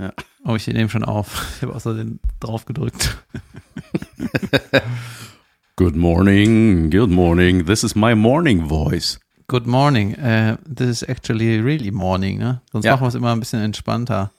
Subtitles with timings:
[0.00, 0.12] Ja.
[0.46, 1.46] Oh, ich nehme schon auf.
[1.56, 3.18] Ich habe außerdem drauf gedrückt.
[5.76, 7.64] Good morning, good morning.
[7.64, 9.18] This is my morning voice.
[9.48, 10.14] Good morning.
[10.18, 12.60] Uh, this is actually really morning, ne?
[12.70, 12.92] Sonst Ja.
[12.92, 14.30] machen wir es immer ein bisschen entspannter.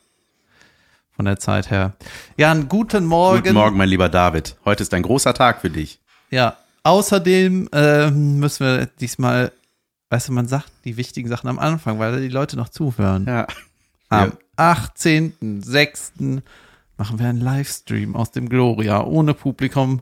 [1.16, 1.94] Von der Zeit her.
[2.38, 3.42] Ja, einen guten Morgen.
[3.42, 4.56] Guten Morgen, mein lieber David.
[4.66, 6.00] Heute ist ein großer Tag für dich.
[6.30, 9.52] Ja, außerdem ähm, müssen wir diesmal,
[10.10, 13.26] weißt du, man sagt die wichtigen Sachen am Anfang, weil die Leute noch zuhören.
[13.28, 13.48] Ja.
[14.12, 16.42] Am 18.06.
[16.98, 20.02] machen wir einen Livestream aus dem Gloria ohne Publikum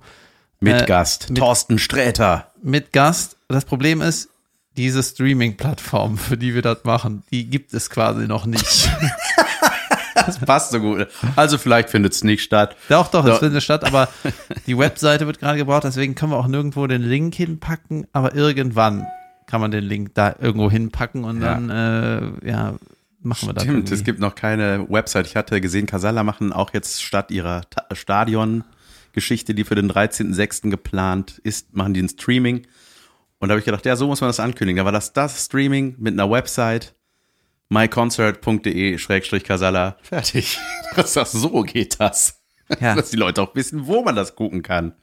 [0.59, 1.29] Mit Äh, Gast.
[1.29, 2.51] mit- Thorsten Sträter.
[2.61, 3.37] mit Gast.
[3.47, 4.29] Das Problem ist,
[4.77, 8.89] diese Streaming-Plattform, für die wir das machen, die gibt es quasi noch nicht.
[10.15, 11.07] Das passt so gut.
[11.37, 12.75] Also vielleicht findet es nicht statt.
[12.89, 14.09] doch, doch, es findet statt, aber
[14.67, 19.07] die Webseite wird gerade gebraucht, deswegen können wir auch nirgendwo den Link hinpacken, aber irgendwann
[19.47, 21.53] kann man den Link da irgendwo hinpacken und Ja.
[21.55, 21.69] dann,
[22.43, 22.73] äh, ja,
[23.21, 23.63] machen wir das.
[23.63, 23.93] Stimmt, irgendwie.
[23.93, 25.27] es gibt noch keine Website.
[25.27, 30.69] Ich hatte gesehen, Casalla machen auch jetzt statt ihrer Ta- Stadion-Geschichte, die für den 13.06.
[30.69, 32.65] geplant ist, machen die ein Streaming.
[33.39, 34.77] Und da habe ich gedacht, ja, so muss man das ankündigen.
[34.79, 36.93] Da war das das Streaming mit einer Website,
[37.69, 39.97] myconcert.de-casalla.
[40.01, 40.59] Fertig.
[40.95, 42.41] Das ist, so geht das.
[42.81, 42.95] Ja.
[42.95, 44.93] Dass die Leute auch wissen, wo man das gucken kann.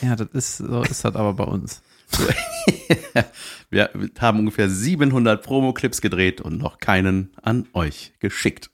[0.00, 1.82] Ja, das ist, so ist das aber bei uns.
[3.70, 8.70] Wir haben ungefähr 700 Promo-Clips gedreht und noch keinen an euch geschickt.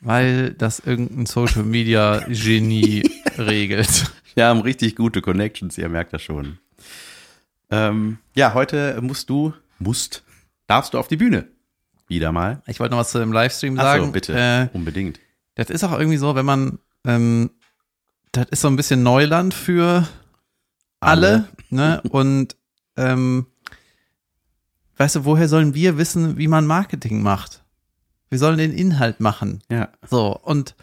[0.00, 4.12] Weil das irgendein Social Media Genie regelt.
[4.34, 6.58] Wir haben richtig gute Connections, ihr merkt das schon.
[7.70, 10.22] Ähm, ja, heute musst du, musst,
[10.66, 11.48] darfst du auf die Bühne.
[12.06, 12.62] Wieder mal.
[12.66, 14.06] Ich wollte noch was zu dem Livestream Ach sagen.
[14.06, 14.32] so, bitte.
[14.34, 15.20] Äh, Unbedingt.
[15.56, 17.50] das ist auch irgendwie so, wenn man, ähm,
[18.32, 20.08] das ist so ein bisschen Neuland für
[21.00, 22.00] alle, ne?
[22.10, 22.56] Und
[22.96, 23.46] ähm,
[24.96, 27.62] weißt du, woher sollen wir wissen, wie man Marketing macht?
[28.30, 29.62] Wir sollen den Inhalt machen.
[29.70, 29.88] Ja.
[30.08, 30.74] So, und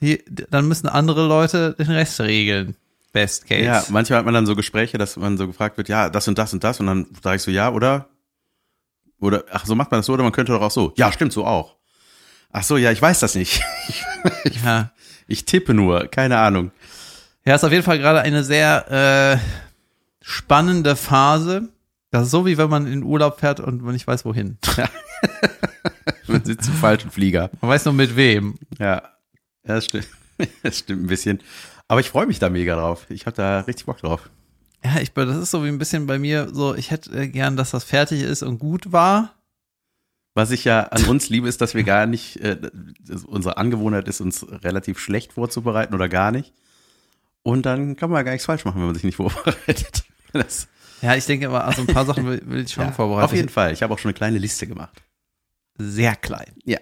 [0.00, 0.18] hier,
[0.50, 2.76] dann müssen andere Leute den Rest regeln.
[3.12, 3.64] Best case.
[3.64, 6.38] Ja, manchmal hat man dann so Gespräche, dass man so gefragt wird, ja, das und
[6.38, 8.08] das und das und dann sage ich so, ja, oder?
[9.20, 10.92] Oder, ach, so macht man das so, oder man könnte doch auch so.
[10.96, 11.76] Ja, stimmt, so auch.
[12.52, 13.62] Ach so, ja, ich weiß das nicht.
[14.64, 14.92] ja.
[15.26, 16.70] Ich tippe nur, keine Ahnung.
[17.44, 19.67] Ja, ist auf jeden Fall gerade eine sehr äh,
[20.28, 21.68] spannende Phase.
[22.10, 24.58] Das ist so, wie wenn man in Urlaub fährt und man nicht weiß, wohin.
[26.26, 27.50] Man sitzt im falschen Flieger.
[27.62, 28.58] Man weiß nur mit wem.
[28.78, 29.02] Ja,
[29.64, 30.08] das stimmt.
[30.62, 31.40] Das stimmt ein bisschen.
[31.88, 33.06] Aber ich freue mich da mega drauf.
[33.08, 34.30] Ich habe da richtig Bock drauf.
[34.84, 37.56] Ja, ich, das ist so wie ein bisschen bei mir so, ich hätte äh, gern,
[37.56, 39.34] dass das fertig ist und gut war.
[40.34, 42.70] Was ich ja an uns liebe, ist, dass wir gar nicht, äh,
[43.26, 46.52] unsere Angewohnheit ist, uns relativ schlecht vorzubereiten oder gar nicht.
[47.42, 50.04] Und dann kann man gar nichts falsch machen, wenn man sich nicht vorbereitet.
[50.32, 50.68] Das,
[51.02, 53.24] Ja, ich denke aber, also ein paar Sachen will, will ich schon ja, vorbereiten.
[53.24, 53.72] auf jeden Fall.
[53.72, 55.02] Ich habe auch schon eine kleine Liste gemacht.
[55.78, 56.52] Sehr klein.
[56.64, 56.78] Ja.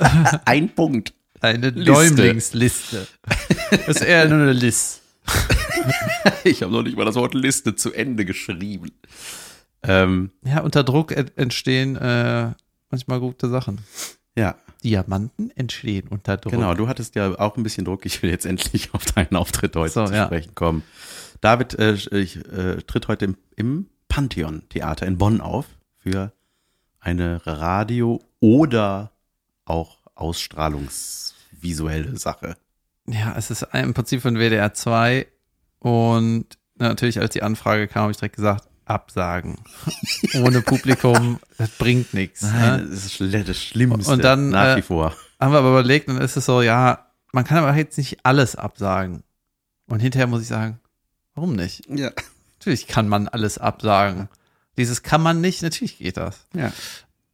[0.46, 1.12] Ein Punkt.
[1.42, 1.84] Eine Liste.
[1.92, 3.06] Däumlingsliste.
[3.70, 5.02] Das ist eher nur eine List.
[6.44, 8.90] Ich habe noch nicht mal das Wort Liste zu Ende geschrieben.
[9.82, 12.52] Ähm, Ja, unter Druck ent- entstehen äh,
[12.90, 13.80] manchmal gute Sachen.
[14.36, 16.52] ja, Diamanten entstehen unter Druck.
[16.52, 16.72] genau.
[16.74, 18.06] Du hattest ja auch ein bisschen Druck.
[18.06, 20.24] Ich will jetzt endlich auf deinen Auftritt heute So, zu ja.
[20.26, 20.82] sprechen kommen.
[21.40, 25.66] David äh, ich, äh, tritt heute im, im Pantheon-Theater in Bonn auf
[25.98, 26.32] für
[26.98, 29.12] eine Radio- oder
[29.64, 32.56] auch ausstrahlungsvisuelle Sache.
[33.06, 35.26] Ja, es ist im Prinzip von WDR 2
[35.78, 36.46] und
[36.76, 39.56] natürlich, als die Anfrage kam, habe ich direkt gesagt, absagen.
[40.42, 42.42] Ohne Publikum, das bringt nichts.
[42.42, 42.88] Nein, Ne?
[42.90, 45.14] das ist das Schlimmste Und dann, nach äh, wie vor.
[45.38, 48.56] Haben wir aber überlegt, dann ist es so, ja, man kann aber jetzt nicht alles
[48.56, 49.22] absagen.
[49.86, 50.80] Und hinterher muss ich sagen,
[51.40, 51.88] warum nicht?
[51.88, 52.10] Ja.
[52.58, 54.28] Natürlich kann man alles absagen.
[54.76, 56.46] Dieses kann man nicht, natürlich geht das.
[56.54, 56.70] ja.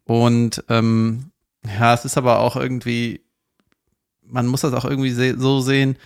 [0.04, 1.32] Und ähm,
[1.66, 3.24] ja, es ist aber auch irgendwie,
[4.22, 5.96] man muss das auch irgendwie se so sehen,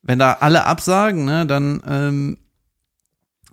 [0.00, 2.38] wenn da alle absagen, ne, dann ähm,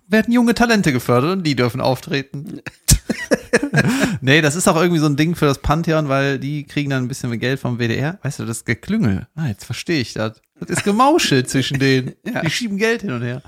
[0.08, 2.62] werden junge Talente gefördert und die dürfen auftreten.
[4.22, 7.04] nee, das ist auch irgendwie so ein Ding für das Pantheon, weil die kriegen dann
[7.04, 8.20] ein bisschen mehr Geld vom WDR.
[8.22, 9.28] Weißt du, das Geklüngel.
[9.36, 10.42] Ah, jetzt verstehe ich das.
[10.66, 12.14] Das ist Gemauschel zwischen denen.
[12.26, 12.42] Ja.
[12.42, 13.42] Die schieben Geld hin und her.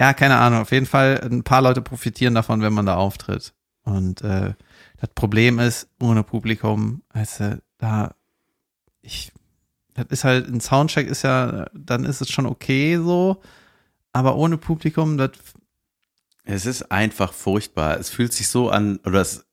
[0.00, 0.60] Ja, keine Ahnung.
[0.60, 3.52] Auf jeden Fall, ein paar Leute profitieren davon, wenn man da auftritt.
[3.84, 4.54] Und äh,
[4.98, 8.14] das Problem ist, ohne Publikum, weißt du, da,
[9.02, 9.32] ich,
[9.94, 13.40] das ist halt, ein Soundcheck ist ja, dann ist es schon okay so,
[14.12, 15.30] aber ohne Publikum, das,
[16.44, 17.98] Es ist einfach furchtbar.
[17.98, 19.46] Es fühlt sich so an, oder es,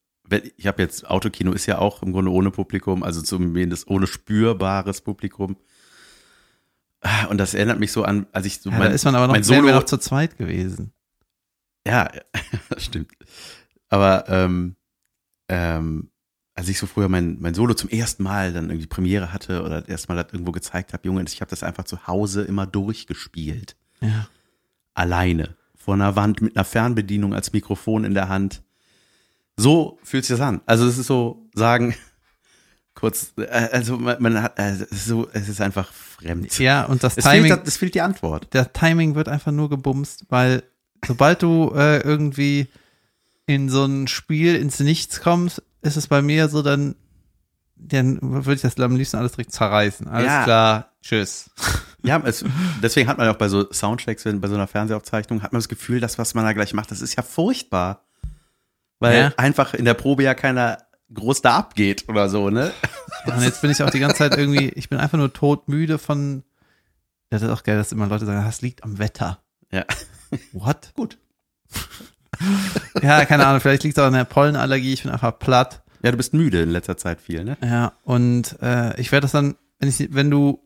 [0.58, 5.02] ich habe jetzt, Autokino ist ja auch im Grunde ohne Publikum, also zumindest ohne spürbares
[5.02, 5.56] Publikum.
[7.30, 9.34] Und das erinnert mich so an, als ich so ja, da ist man aber noch,
[9.34, 10.92] mein Solo, noch zu zweit gewesen.
[11.86, 12.10] ja,
[12.78, 13.12] stimmt.
[13.90, 14.76] Aber ähm,
[15.48, 16.10] ähm,
[16.56, 19.82] als ich so früher mein, mein Solo zum ersten Mal dann irgendwie Premiere hatte oder
[19.82, 22.66] das erste Mal das irgendwo gezeigt habe, Junge, ich habe das einfach zu Hause immer
[22.66, 23.76] durchgespielt.
[24.02, 24.28] Ja.
[24.94, 25.56] Alleine.
[25.76, 28.64] Vor einer Wand mit einer Fernbedienung als Mikrofon in der Hand.
[29.58, 30.62] So fühlt sich das an.
[30.66, 31.94] Also es ist so sagen,
[32.96, 36.58] kurz, äh, also man, man hat, es ist so, es ist einfach fremd.
[36.60, 38.54] Ja, und das Es Timing, fehlt, es fehlt die Antwort.
[38.54, 40.64] der Timing wird einfach nur gebumst, weil
[41.06, 42.68] sobald du äh, irgendwie
[43.46, 46.96] in so ein Spiel ins Nichts kommst, ist es bei mir so, dann,
[47.76, 50.08] dann würde ich das am liebsten alles direkt zerreißen.
[50.08, 50.44] Alles Ja.
[50.44, 51.52] klar, tschüss.
[52.02, 52.44] Ja, es,
[52.82, 55.60] deswegen hat man ja auch bei so Soundchecks, wenn, bei so einer Fernsehaufzeichnung, hat man
[55.60, 58.02] das Gefühl, das, was man da gleich macht, das ist ja furchtbar.
[59.00, 59.34] Weil Ja.
[59.38, 60.78] einfach in der Probe ja keiner
[61.14, 62.72] groß da abgeht oder so, ne?
[63.26, 66.44] Und jetzt bin ich auch die ganze Zeit irgendwie, ich bin einfach nur todmüde von,
[67.30, 69.40] das ist auch geil, dass immer Leute sagen, das liegt am Wetter.
[69.72, 69.86] Ja.
[70.52, 70.92] What?
[70.96, 71.18] Gut.
[73.02, 75.84] ja, keine Ahnung, vielleicht liegt es auch an der Pollenallergie, ich bin einfach platt.
[76.04, 77.58] Ja, du bist müde in letzter Zeit viel, ne?
[77.64, 80.62] Ja, und äh, ich werde das dann, wenn ich, wenn du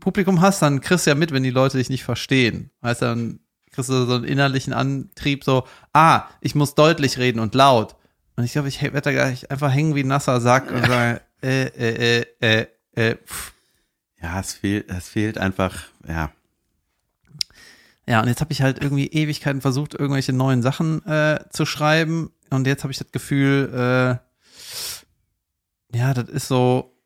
[0.00, 2.70] Publikum hast, dann kriegst du ja mit, wenn die Leute dich nicht verstehen.
[2.80, 3.40] Weißt du, dann
[3.70, 7.95] kriegst du so einen innerlichen Antrieb, so, ah, ich muss deutlich reden und laut.
[8.36, 11.20] Und ich glaube, ich werde da gleich einfach hängen wie ein nasser Sack und sagen,
[11.42, 13.52] äh, äh, äh, äh, äh, pff.
[14.22, 16.30] Ja, es fehlt, es fehlt einfach, ja.
[18.06, 22.30] Ja, und jetzt habe ich halt irgendwie Ewigkeiten versucht, irgendwelche neuen Sachen äh, zu schreiben.
[22.50, 24.20] Und jetzt habe ich das Gefühl,
[25.92, 26.96] äh, ja, das ist so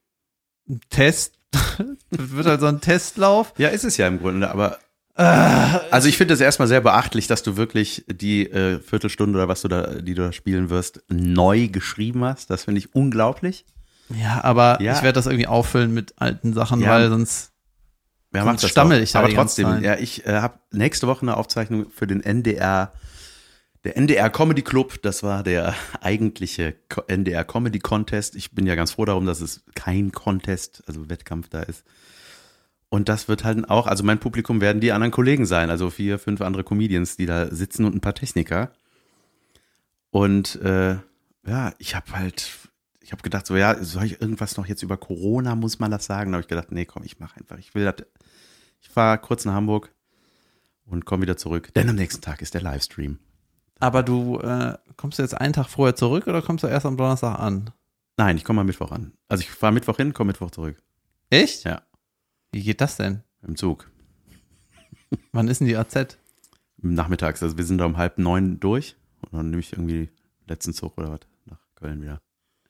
[0.69, 1.39] ein Test.
[1.53, 3.55] das wird halt so ein Testlauf.
[3.57, 4.79] Ja, ist es ja im Grunde, aber
[5.15, 9.63] also ich finde es erstmal sehr beachtlich, dass du wirklich die äh, Viertelstunde oder was
[9.63, 12.49] du da, die du da spielen wirst, neu geschrieben hast.
[12.51, 13.65] Das finde ich unglaublich.
[14.09, 14.95] Ja, aber Ja.
[14.95, 16.91] ich werde das irgendwie auffüllen mit alten Sachen, Ja.
[16.91, 17.53] weil sonst.
[18.33, 21.87] Wer Sonst stammel ich da Aber trotzdem, ja, ich äh, habe nächste Woche eine Aufzeichnung
[21.91, 22.93] für den NDR,
[23.83, 25.03] der NDR Comedy Club.
[25.03, 26.77] Das war der eigentliche
[27.09, 28.37] NDR Comedy Contest.
[28.37, 31.83] Ich bin ja ganz froh darum, dass es kein Contest, also Wettkampf da ist.
[32.91, 36.19] Und das wird halt auch, also mein Publikum werden die anderen Kollegen sein, also vier,
[36.19, 38.73] fünf andere Comedians, die da sitzen und ein paar Techniker.
[40.11, 40.97] Und äh,
[41.47, 42.51] ja, ich habe halt,
[43.01, 46.05] ich habe gedacht, so ja, soll ich irgendwas noch jetzt über Corona, muss man das
[46.05, 46.33] sagen?
[46.33, 47.59] Da habe ich gedacht, nee, komm, ich mache einfach.
[47.59, 48.07] Ich will das,
[48.81, 49.95] ich fahre kurz nach Hamburg
[50.85, 51.73] und komme wieder zurück.
[51.75, 53.21] Denn am nächsten Tag ist der Livestream.
[53.79, 56.97] Aber du, äh, kommst du jetzt einen Tag vorher zurück oder kommst du erst am
[56.97, 57.71] Donnerstag an?
[58.17, 59.13] Nein, ich komme am Mittwoch an.
[59.29, 60.77] Also ich fahre Mittwoch hin, komme Mittwoch zurück.
[61.31, 61.65] Echt?
[61.65, 61.83] Ja.
[62.53, 63.23] Wie geht das denn?
[63.47, 63.91] Im Zug.
[65.33, 66.19] Wann ist denn die AZ?
[66.79, 67.43] Nachmittags.
[67.43, 68.97] Also wir sind da um halb neun durch.
[69.23, 70.09] Und dann nehme ich irgendwie
[70.47, 72.21] letzten Zug oder was nach Köln wieder.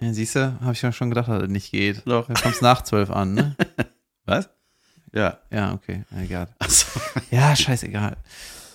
[0.01, 2.03] Ja, siehst du, habe ich ja schon gedacht, dass das nicht geht.
[2.07, 2.27] Doch.
[2.27, 3.57] Du kommst nach zwölf an, ne?
[4.25, 4.49] Was?
[5.13, 5.39] Ja.
[5.51, 6.49] Ja, okay, egal.
[6.59, 7.01] Achso.
[7.31, 8.17] Ja, scheißegal.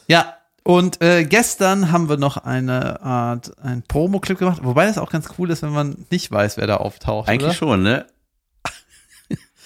[0.07, 5.11] Ja, und äh, gestern haben wir noch eine Art, ein Promo-Clip gemacht, wobei das auch
[5.11, 7.29] ganz cool ist, wenn man nicht weiß, wer da auftaucht.
[7.29, 7.53] Eigentlich oder?
[7.53, 8.05] schon, ne?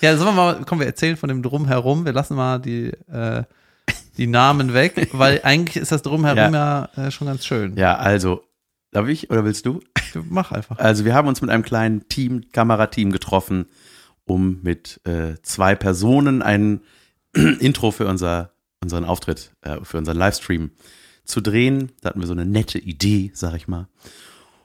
[0.02, 3.44] Ja, sollen wir mal, komm, wir erzählen von dem Drumherum, wir lassen mal die, äh,
[4.18, 7.76] die Namen weg, weil eigentlich ist das Drumherum ja, äh, schon ganz schön.
[7.78, 8.44] Ja, also,
[8.92, 9.82] darf ich oder willst du?
[10.30, 10.78] Mach einfach.
[10.80, 13.66] Also wir haben uns mit einem kleinen Team, Kamerateam getroffen,
[14.26, 16.82] um mit äh, zwei Personen ein
[17.34, 18.52] Intro für unser,
[18.82, 20.72] unseren Auftritt, äh, für unseren Livestream
[21.26, 21.92] zu drehen.
[22.02, 23.88] Da hatten wir so eine nette Idee, sag ich mal.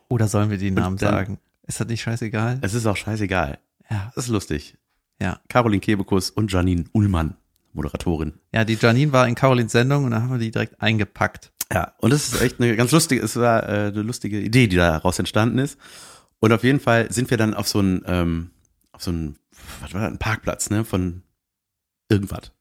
[0.08, 1.38] Oder sollen wir die Namen dann- sagen?
[1.66, 2.58] Ist das nicht scheißegal?
[2.60, 3.58] Es ist auch scheißegal.
[3.90, 4.76] Ja, Das ist lustig.
[5.20, 5.40] Ja.
[5.49, 7.37] Caroline Kebekus und Janine Ullmann,
[7.72, 8.34] Moderatorin.
[8.53, 11.53] Ja, die Janine war in Carolins Sendung und dann haben wir die direkt eingepackt.
[11.72, 14.77] Ja, und es ist echt eine ganz lustige, es war äh, eine lustige Idee, die
[14.77, 15.79] daraus entstanden ist.
[16.41, 18.50] Und auf jeden Fall sind wir dann auf so einen, ähm,
[18.93, 19.39] auf so einen,
[19.81, 21.22] was war das, einen Parkplatz, ne, von
[22.08, 22.53] irgendwas.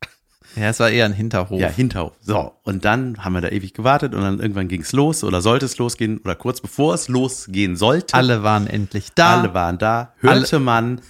[0.56, 1.60] Ja, es war eher ein Hinterhof.
[1.60, 2.14] Ja, Hinterhof.
[2.22, 5.42] So, und dann haben wir da ewig gewartet und dann irgendwann ging es los oder
[5.42, 8.14] sollte es losgehen oder kurz bevor es losgehen sollte.
[8.14, 9.42] Alle waren endlich da.
[9.42, 10.14] Alle waren da.
[10.20, 11.02] Hörte man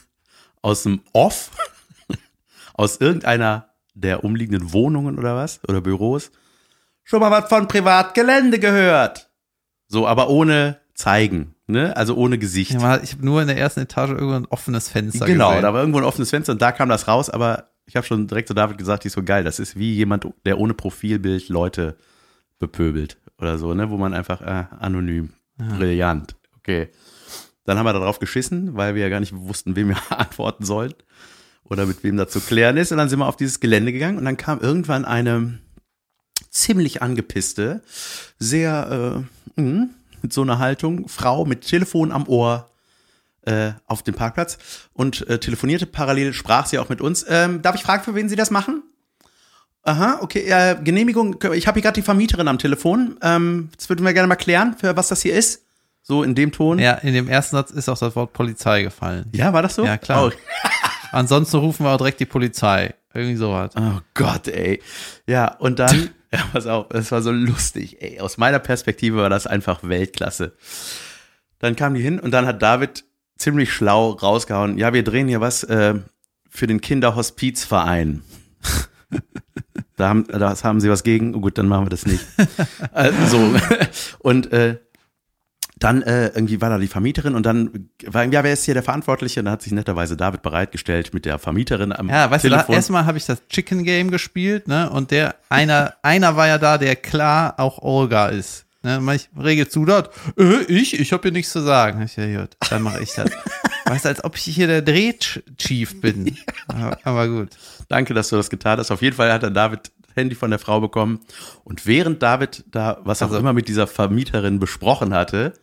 [0.64, 1.52] aus dem Off,
[2.74, 6.32] aus irgendeiner der umliegenden Wohnungen oder was, oder Büros,
[7.04, 9.30] schon mal was von Privatgelände gehört.
[9.88, 11.96] So, aber ohne zeigen, ne?
[11.96, 12.72] Also ohne Gesicht.
[12.72, 15.62] Ja, ich habe nur in der ersten Etage irgendwo ein offenes Fenster genau, gesehen.
[15.62, 18.28] da war irgendwo ein offenes Fenster und da kam das raus, aber ich habe schon
[18.28, 19.44] direkt zu David gesagt, die ist so geil.
[19.44, 21.98] Das ist wie jemand, der ohne Profilbild Leute
[22.58, 23.90] bepöbelt oder so, ne?
[23.90, 26.36] Wo man einfach äh, anonym, brillant.
[26.58, 26.90] Okay.
[27.66, 30.94] Dann haben wir darauf geschissen, weil wir ja gar nicht wussten, wem wir antworten sollen
[31.64, 32.92] oder mit wem da zu klären ist.
[32.92, 35.60] Und dann sind wir auf dieses Gelände gegangen und dann kam irgendwann eine
[36.50, 37.82] ziemlich angepisste,
[38.38, 39.26] sehr
[39.58, 39.88] äh, mh,
[40.22, 42.70] mit so einer Haltung, Frau mit Telefon am Ohr
[43.46, 44.58] äh, auf dem Parkplatz
[44.94, 47.26] und äh, telefonierte parallel, sprach sie auch mit uns.
[47.28, 48.84] Ähm, darf ich fragen, für wen Sie das machen?
[49.84, 53.18] Aha, okay, äh, Genehmigung, ich habe hier gerade die Vermieterin am Telefon.
[53.22, 55.63] Ähm, das würden wir gerne mal klären, für was das hier ist.
[56.06, 56.80] So in dem Ton?
[56.80, 59.26] Ja, in dem ersten Satz ist auch das Wort Polizei gefallen.
[59.34, 59.86] Ja, war das so?
[59.86, 60.28] Ja, klar.
[60.28, 60.32] Oh,
[61.14, 62.94] Ansonsten rufen wir auch direkt die Polizei.
[63.14, 63.72] Irgendwie sowas.
[63.78, 64.82] oh Gott, ey.
[65.28, 68.20] Ja, und dann, ja, pass auf, das war so lustig, ey.
[68.20, 70.54] Aus meiner Perspektive war das einfach Weltklasse.
[71.60, 73.06] Dann kamen die hin und dann hat David
[73.38, 75.96] ziemlich schlau rausgehauen, ja, wir drehen hier was äh,
[76.50, 78.24] für den Kinderhospizverein.
[79.96, 82.26] da haben, das haben sie was gegen, gut, dann machen wir das nicht.
[82.92, 83.54] also,
[84.20, 84.80] und äh,
[85.84, 88.84] dann äh, irgendwie war da die Vermieterin und dann war, ja, wer ist hier der
[88.84, 89.40] Verantwortliche?
[89.42, 92.68] Und dann hat sich netterweise David bereitgestellt mit der Vermieterin am Ja, weißt du, Telefon.
[92.70, 94.90] da, erstmal habe ich das Chicken Game gespielt, ne?
[94.90, 98.66] Und der einer, einer war ja da, der klar auch Olga ist.
[98.84, 99.02] Ne?
[99.16, 102.02] Ich rege zu dort, äh, ich, ich habe hier nichts zu sagen.
[102.04, 103.30] Ich, ja, gut, dann mache ich das.
[103.86, 106.38] weißt du, als ob ich hier der Drehchief bin.
[106.68, 107.50] Aber, aber gut.
[107.90, 108.90] Danke, dass du das getan hast.
[108.92, 111.20] Auf jeden Fall hat dann David Handy von der Frau bekommen.
[111.64, 115.54] Und während David da, was auch Also- immer mit dieser Vermieterin besprochen hatte,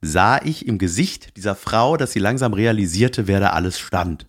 [0.00, 4.26] sah ich im Gesicht dieser Frau, dass sie langsam realisierte, wer da alles stand.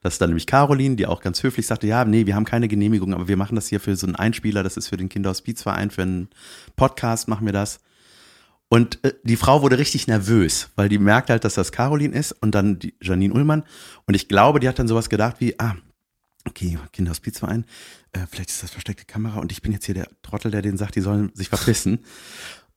[0.00, 2.66] Das ist dann nämlich Caroline, die auch ganz höflich sagte, ja, nee, wir haben keine
[2.66, 5.90] Genehmigung, aber wir machen das hier für so einen Einspieler, das ist für den Kinderhospizverein,
[5.90, 6.28] für einen
[6.74, 7.78] Podcast machen wir das.
[8.68, 12.32] Und äh, die Frau wurde richtig nervös, weil die merkt halt, dass das Caroline ist
[12.32, 13.62] und dann die Janine Ullmann.
[14.06, 15.76] Und ich glaube, die hat dann sowas gedacht wie, ah,
[16.48, 17.64] okay, Kinderhospizverein,
[18.12, 20.78] äh, vielleicht ist das versteckte Kamera und ich bin jetzt hier der Trottel, der denen
[20.78, 22.00] sagt, die sollen sich verpissen.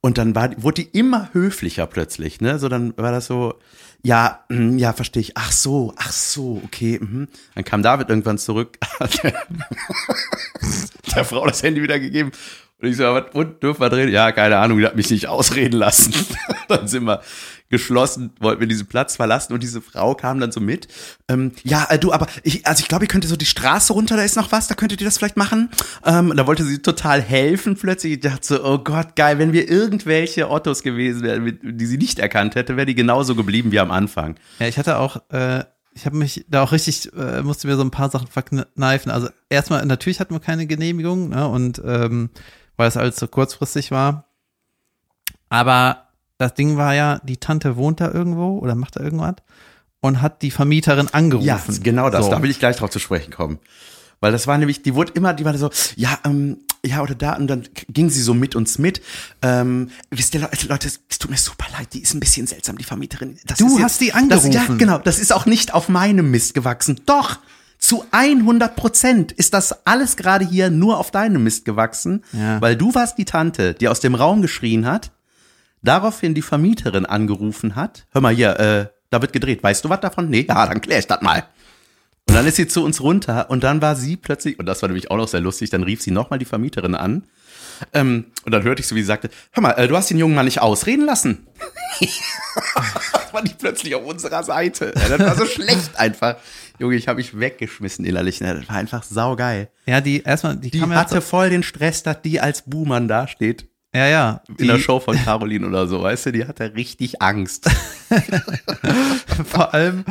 [0.05, 2.59] Und dann war, wurde die immer höflicher plötzlich, ne?
[2.59, 3.55] So, dann war das so,
[4.03, 5.35] ja, mm, ja, verstehe ich.
[5.35, 6.99] Ach so, ach so, okay.
[7.01, 7.27] Mhm.
[7.55, 9.33] Dann kam David irgendwann zurück, hat der,
[11.15, 12.31] der Frau das Handy wieder gegeben.
[12.79, 14.09] Und ich so, was, und, dürfen wir drehen?
[14.09, 16.13] Ja, keine Ahnung, die hat mich nicht ausreden lassen.
[16.67, 17.21] dann sind wir
[17.69, 20.87] geschlossen, wollten wir diesen Platz verlassen und diese Frau kam dann so mit.
[21.27, 24.15] Ähm, ja, äh, du, aber ich, also ich glaube, ihr könntet so die Straße runter,
[24.15, 25.69] da ist noch was, da könntet ihr das vielleicht machen.
[26.05, 28.13] Ähm, und da wollte sie total helfen plötzlich.
[28.13, 32.19] Ich dachte so, oh Gott, geil, wenn wir irgendwelche Ottos gewesen wären, die sie nicht
[32.19, 34.35] erkannt hätte, wäre die genauso geblieben wie am Anfang.
[34.59, 37.81] Ja, ich hatte auch, äh, ich habe mich da auch richtig, äh, musste mir so
[37.81, 39.11] ein paar Sachen verkneifen.
[39.11, 41.47] Also erstmal, natürlich hatten wir keine Genehmigung, ne?
[41.47, 42.29] Und ähm,
[42.77, 44.25] weil es alles so kurzfristig war.
[45.49, 46.04] Aber
[46.37, 49.35] das Ding war ja, die Tante wohnt da irgendwo oder macht da irgendwas
[50.01, 51.45] und hat die Vermieterin angerufen.
[51.47, 52.25] Ja, genau das.
[52.25, 52.31] So.
[52.31, 53.59] Da will ich gleich drauf zu sprechen kommen.
[54.21, 57.35] Weil das war nämlich, die wurde immer, die war so, ja, ähm, ja, oder da,
[57.35, 59.01] und dann ging sie so mit uns mit.
[59.41, 62.83] Ähm, wisst ihr, Leute, es tut mir super leid, die ist ein bisschen seltsam, die
[62.85, 63.37] Vermieterin.
[63.45, 64.77] Das Du hast die Das, ja, angerufen.
[64.77, 67.01] genau, das ist auch nicht auf meinem Mist gewachsen.
[67.05, 67.39] Doch,
[67.77, 72.61] zu 100 Prozent ist das alles gerade hier nur auf deinem Mist gewachsen, Ja.
[72.61, 75.11] weil du warst die Tante, die aus dem Raum geschrien hat,
[75.87, 78.05] daraufhin die Vermieterin angerufen hat.
[78.11, 79.63] Hör mal hier, äh, da wird gedreht.
[79.63, 80.29] Weißt du was davon?
[80.29, 81.43] Nee, ja, dann klär ich das mal.
[82.27, 84.89] Und dann ist sie zu uns runter und dann war sie plötzlich, und das war
[84.89, 87.23] nämlich auch noch sehr lustig, dann rief sie nochmal die Vermieterin an.
[87.93, 90.17] Ähm, und dann hörte ich so, wie sie sagte, hör mal, äh, du hast den
[90.17, 91.45] jungen Mann nicht ausreden lassen.
[91.99, 94.93] das war die plötzlich auf unserer Seite.
[94.95, 96.37] Ja, das war so schlecht einfach.
[96.79, 98.41] Junge, ich habe mich weggeschmissen innerlich.
[98.41, 98.55] ne?
[98.55, 99.69] Das war einfach saugeil.
[99.85, 103.67] Ja, die erstmal, die, Die hatte voll den Stress, dass die als Buhmann dasteht.
[103.95, 107.21] Ja, ja, In die, der Show von Caroline oder so, weißt du, die hatte richtig
[107.21, 107.69] Angst.
[109.45, 110.03] vor allem,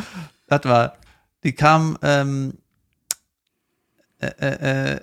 [0.47, 0.95] das war,
[1.43, 2.55] die kam, ähm,
[4.21, 5.01] äh, äh, äh,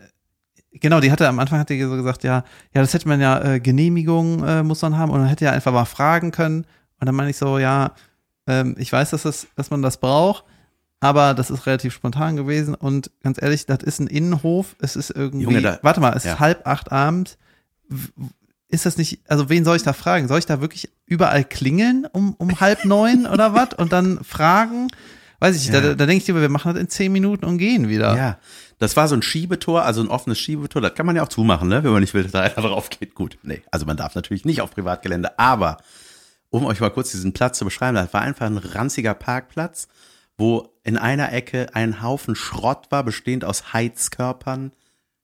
[0.73, 3.39] genau, die hatte am Anfang hat die so gesagt, ja, ja, das hätte man ja
[3.43, 6.65] äh, Genehmigung äh, muss man haben und dann hätte ja einfach mal fragen können
[6.99, 7.91] und dann meine ich so, ja,
[8.47, 10.43] ähm, ich weiß, dass das, dass man das braucht,
[10.99, 15.11] aber das ist relativ spontan gewesen und ganz ehrlich, das ist ein Innenhof, es ist
[15.11, 16.33] irgendwie, Junge, da- warte mal, es ja.
[16.33, 17.37] ist halb acht abends.
[18.71, 20.27] Ist das nicht, also wen soll ich da fragen?
[20.27, 24.87] Soll ich da wirklich überall klingeln um, um halb neun oder was und dann fragen?
[25.39, 25.81] Weiß ich, Ja.
[25.81, 28.15] da, da denke ich lieber, wir machen das in zehn Minuten und gehen wieder.
[28.15, 28.37] Ja,
[28.79, 30.81] das war so ein Schiebetor, also ein offenes Schiebetor.
[30.81, 31.83] Das kann man ja auch zumachen, ne?
[31.83, 33.13] wenn man nicht will, dass da einer drauf geht.
[33.15, 35.37] Gut, nee, also man darf natürlich nicht auf Privatgelände.
[35.39, 35.77] Aber
[36.49, 39.87] um euch mal kurz diesen Platz zu beschreiben, das war einfach ein ranziger Parkplatz,
[40.37, 44.71] wo in einer Ecke ein Haufen Schrott war, bestehend aus Heizkörpern,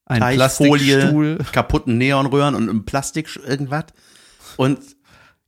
[0.08, 3.86] Ein Plastikstuhl, kaputten Neonröhren und einem Plastik irgendwas.
[4.56, 4.80] Und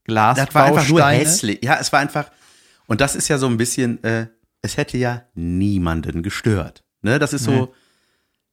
[0.04, 1.60] Glas, das war einfach nur hässlich.
[1.62, 2.30] Ja, es war einfach,
[2.86, 4.26] und das ist ja so ein bisschen, äh,
[4.62, 6.84] es hätte ja niemanden gestört.
[7.02, 7.68] Ne, das ist so, Nee.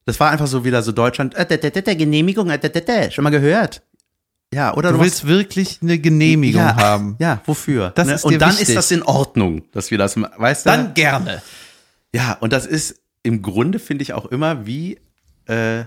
[0.05, 3.23] das war einfach so wieder so Deutschland, äh, d- d- d- d- Genehmigung, äh, schon
[3.23, 3.81] mal gehört.
[4.53, 7.17] Ja, oder Du du willst wirklich eine Genehmigung ja, haben.
[7.19, 7.91] Ja, wofür?
[7.95, 8.13] Das ne?
[8.13, 8.69] ist und dann wichtig.
[8.69, 10.69] ist das in Ordnung, dass wir das, weißt du?
[10.69, 11.41] Dann gerne.
[12.13, 14.99] Ja, und das ist im Grunde, finde ich auch immer wie,
[15.47, 15.83] äh,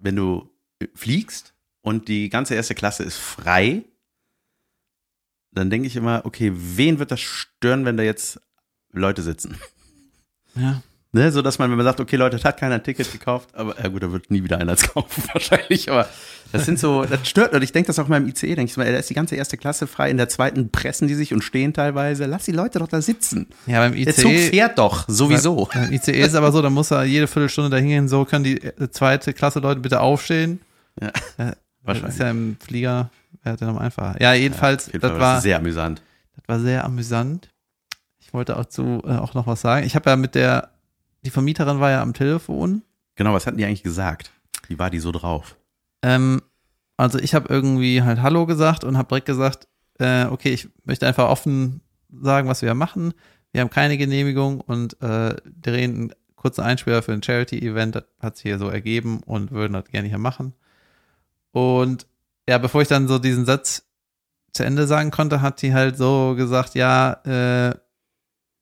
[0.00, 0.50] wenn du
[0.94, 3.84] fliegst und die ganze erste Klasse ist frei,
[5.52, 8.40] dann denke ich immer, okay, wen wird das stören, wenn da jetzt
[8.92, 9.58] Leute sitzen?
[10.54, 10.82] Ja.
[11.16, 13.48] Ne, so dass man, wenn man sagt, okay, Leute, es hat keiner ein Ticket gekauft,
[13.54, 16.06] aber ja gut, da wird nie wieder einer es kaufen wahrscheinlich, aber
[16.52, 18.76] das sind so, das stört, und ich denke das auch mal im ICE, denke ich
[18.76, 21.42] mal, da ist die ganze erste Klasse frei, in der zweiten pressen die sich und
[21.42, 23.46] stehen teilweise, lass die Leute doch da sitzen.
[23.66, 25.68] Ja, beim Der Zug ICE, fährt doch, sowieso.
[25.72, 28.62] beim ICE ist aber so, da muss er jede Viertelstunde da hingehen, so können die
[28.62, 30.60] äh, zweite Klasse Leute bitte aufstehen.
[31.00, 31.08] Ja.
[31.08, 32.12] Äh, Das Wahrscheinlich.
[32.14, 33.10] ist ja im Flieger,
[33.42, 34.20] wäre dann noch einfacher.
[34.20, 36.02] Ja, jedenfalls, jeden das Fall war, sehr amüsant.
[36.36, 37.48] das war sehr amüsant.
[38.20, 39.86] Ich wollte auch zu, äh, auch noch was sagen.
[39.86, 40.70] Ich habe ja mit der,
[41.22, 42.82] die Vermieterin war ja am Telefon.
[43.16, 44.30] Genau, was hatten die eigentlich gesagt?
[44.68, 45.56] Wie war die so drauf?
[46.02, 46.42] Ähm,
[46.96, 49.68] also ich habe irgendwie halt Hallo gesagt und habe direkt gesagt,
[49.98, 51.80] äh, okay, ich möchte einfach offen
[52.10, 53.14] sagen, was wir machen.
[53.52, 57.96] Wir haben keine Genehmigung und äh, drehen einen kurzen Einspieler für ein Charity-Event.
[57.96, 60.52] Das hat sich hier so ergeben und würden das gerne hier machen.
[61.52, 62.06] Und
[62.48, 63.84] ja, bevor ich dann so diesen Satz
[64.52, 67.74] zu Ende sagen konnte, hat die halt so gesagt, ja, äh,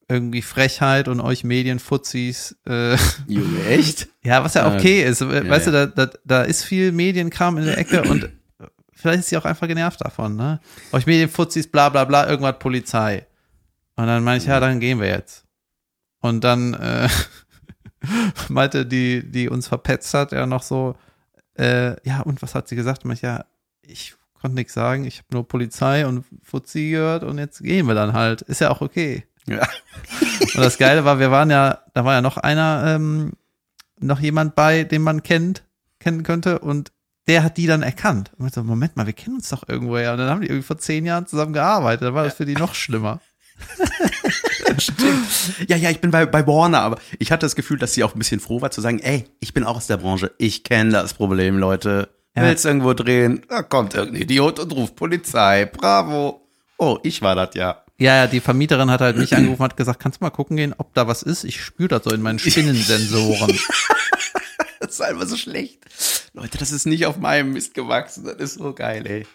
[0.08, 2.96] irgendwie Frechheit und euch Medienfuzis, äh,
[3.26, 4.08] Junge, echt?
[4.22, 4.74] ja, was ja Ja.
[4.76, 5.20] okay ist.
[5.26, 5.72] Weißt ja.
[5.72, 8.28] du, da, da, da ist viel Medienkram in der Ecke und
[8.92, 10.60] vielleicht ist sie auch einfach genervt davon, ne?
[10.92, 13.26] Euch Medienfuzis, bla bla bla, irgendwas Polizei.
[13.96, 15.44] Und dann meine ich, ja, dann gehen wir jetzt.
[16.20, 17.08] Und dann äh,
[18.48, 20.96] meinte die, die uns verpetzt hat, ja noch so,
[21.56, 23.04] äh, ja, und was hat sie gesagt?
[23.04, 23.44] Meinte ich, ja,
[23.82, 27.94] ich konnte nichts sagen, ich habe nur Polizei und Fuzzi gehört und jetzt gehen wir
[27.94, 28.42] dann halt.
[28.42, 29.24] Ist ja auch okay.
[29.46, 29.68] Ja.
[30.40, 33.32] Und das Geile war, wir waren ja, da war ja noch einer, ähm,
[34.00, 35.64] noch jemand bei, den man kennt,
[35.98, 36.92] kennen könnte und
[37.26, 38.32] der hat die dann erkannt.
[38.38, 40.12] Und ich so, Moment mal, wir kennen uns doch irgendwoher.
[40.12, 42.02] Und dann haben die irgendwie vor zehn Jahren zusammen gearbeitet.
[42.02, 43.20] Dann war das für die noch schlimmer.
[45.68, 48.14] Ja, ja, ich bin bei, bei Warner, aber ich hatte das Gefühl, dass sie auch
[48.14, 50.90] ein bisschen froh war zu sagen, ey, ich bin auch aus der Branche, ich kenne
[50.90, 52.08] das Problem, Leute.
[52.34, 52.42] Ja.
[52.42, 53.42] Willst irgendwo drehen?
[53.48, 55.66] Da kommt irgendein Idiot und ruft Polizei.
[55.66, 56.48] Bravo.
[56.76, 57.83] Oh, ich war das ja.
[57.98, 60.56] Ja, ja, die Vermieterin hat halt mich angerufen und hat gesagt, kannst du mal gucken
[60.56, 61.44] gehen, ob da was ist?
[61.44, 63.56] Ich spüre das so in meinen Spinnensensoren.
[64.80, 65.78] Das ist einfach so schlecht.
[66.34, 68.24] Leute, das ist nicht auf meinem Mist gewachsen.
[68.24, 69.26] Das ist so geil, ey.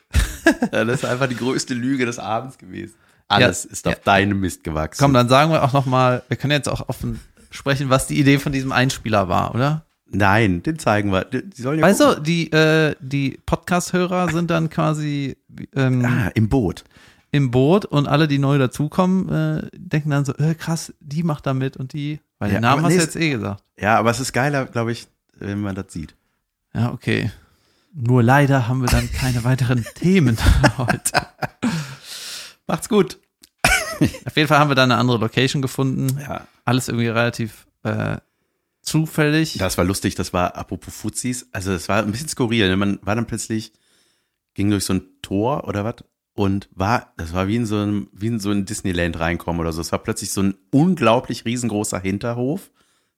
[0.71, 2.93] Ja, Das ist einfach die größte Lüge des Abends gewesen.
[3.27, 3.99] Alles ist auf ja.
[4.05, 4.99] deinem Mist gewachsen.
[5.01, 8.19] Komm, dann sagen wir auch noch mal, wir können jetzt auch offen sprechen, was die
[8.19, 9.85] Idee von diesem Einspieler war, oder?
[10.05, 11.25] Nein, den zeigen wir.
[11.25, 12.15] Die die sollen ja Weißt gucken.
[12.17, 15.36] du, die, äh, die Podcast-Hörer sind dann quasi
[15.75, 16.84] ähm, Ah, im Boot.
[17.31, 21.45] Im Boot und alle, die neu dazukommen, äh, denken dann so, äh, krass, die macht
[21.45, 23.63] da mit und die, weil Ja, den Namen aber hast du jetzt eh gesagt.
[23.79, 26.15] Ja, aber es ist geiler, glaube ich, wenn man das sieht.
[26.73, 27.31] Ja, okay.
[27.93, 30.37] Nur leider haben wir dann keine weiteren Themen
[30.77, 31.27] heute.
[32.67, 33.19] Macht's gut.
[34.25, 36.19] Auf jeden Fall haben wir dann eine andere Location gefunden.
[36.19, 36.47] Ja.
[36.65, 38.17] Alles irgendwie relativ äh,
[38.81, 39.57] zufällig.
[39.57, 41.47] Das war lustig, das war apropos Fuzis.
[41.51, 42.75] Also es war ein bisschen skurril.
[42.75, 43.73] Man war dann plötzlich,
[44.53, 45.95] ging durch so ein Tor oder was
[46.39, 49.73] und war, das war wie in so einem, wie in so ein Disneyland reinkommen oder
[49.73, 49.82] so.
[49.82, 52.71] Es war plötzlich so ein unglaublich riesengroßer Hinterhof.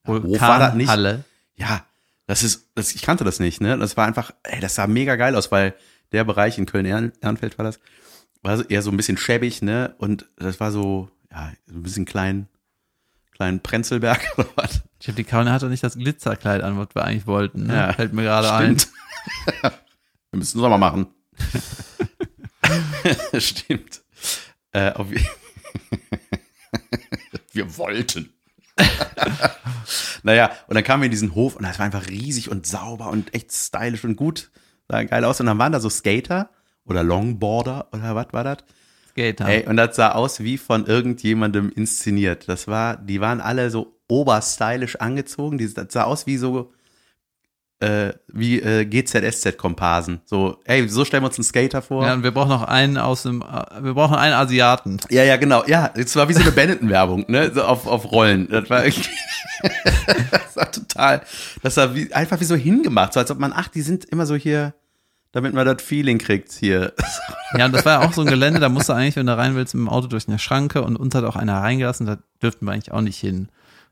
[0.08, 0.90] Hof war das nicht.
[0.90, 1.24] Halle.
[1.56, 1.86] Ja,
[2.26, 3.78] das ist, das, ich kannte das nicht, ne?
[3.78, 5.76] Das war einfach, ey, das sah mega geil aus, weil
[6.12, 7.80] der Bereich in Köln-Ehrenfeld war das,
[8.42, 9.94] war eher so ein bisschen schäbig, ne?
[10.00, 12.48] Und das war so, ja, so ein bisschen klein,
[13.34, 14.82] klein Prenzlberg oder was.
[15.00, 17.68] Ich habe die Kaune hatte nicht das Glitzerkleid an, was wir eigentlich wollten.
[17.68, 17.76] Ne?
[17.76, 18.78] Ja, Fällt mir gerade ein.
[20.32, 21.06] Wir müssen es nochmal machen.
[23.38, 24.02] Stimmt.
[24.72, 24.94] Äh,
[27.52, 28.34] wir wollten.
[30.24, 33.10] naja, und dann kamen wir in diesen Hof und das war einfach riesig und sauber
[33.10, 34.52] und echt stylisch und gut.
[34.88, 35.40] Sah geil aus.
[35.40, 36.50] Und dann waren da so Skater
[36.86, 38.58] oder Longboarder oder was war das?
[39.12, 39.48] Skater.
[39.48, 42.48] Ey, und das sah aus wie von irgendjemandem inszeniert.
[42.48, 45.58] Das war, die waren alle so oberstylisch angezogen.
[45.58, 46.74] Die, das sah aus wie so,
[47.82, 50.22] äh, wie äh, GZSZ-Komparsen.
[50.26, 52.04] So, ey, so stellen wir uns einen Skater vor.
[52.04, 54.98] Ja, Ja, und wir brauchen noch einen aus dem, äh, wir brauchen einen Asiaten.
[55.10, 55.64] ja, genau.
[55.66, 57.52] Ja, es war wie so eine Benetton-Werbung, ne?
[57.54, 58.48] So auf, auf Rollen.
[58.50, 59.10] Das war irgendwie,
[60.32, 61.22] das war total,
[61.64, 63.14] das war wie, einfach wie so hingemacht.
[63.14, 64.74] So als ob man, ach, die sind immer so hier,
[65.32, 66.94] damit man das Feeling kriegt hier.
[67.58, 69.36] Ja, und das war ja auch so ein Gelände, da musst du eigentlich, wenn du
[69.38, 72.18] rein willst, mit dem Auto durch eine Schranke und uns hat auch einer reingelassen, da
[72.42, 73.50] dürften wir eigentlich auch nicht hin.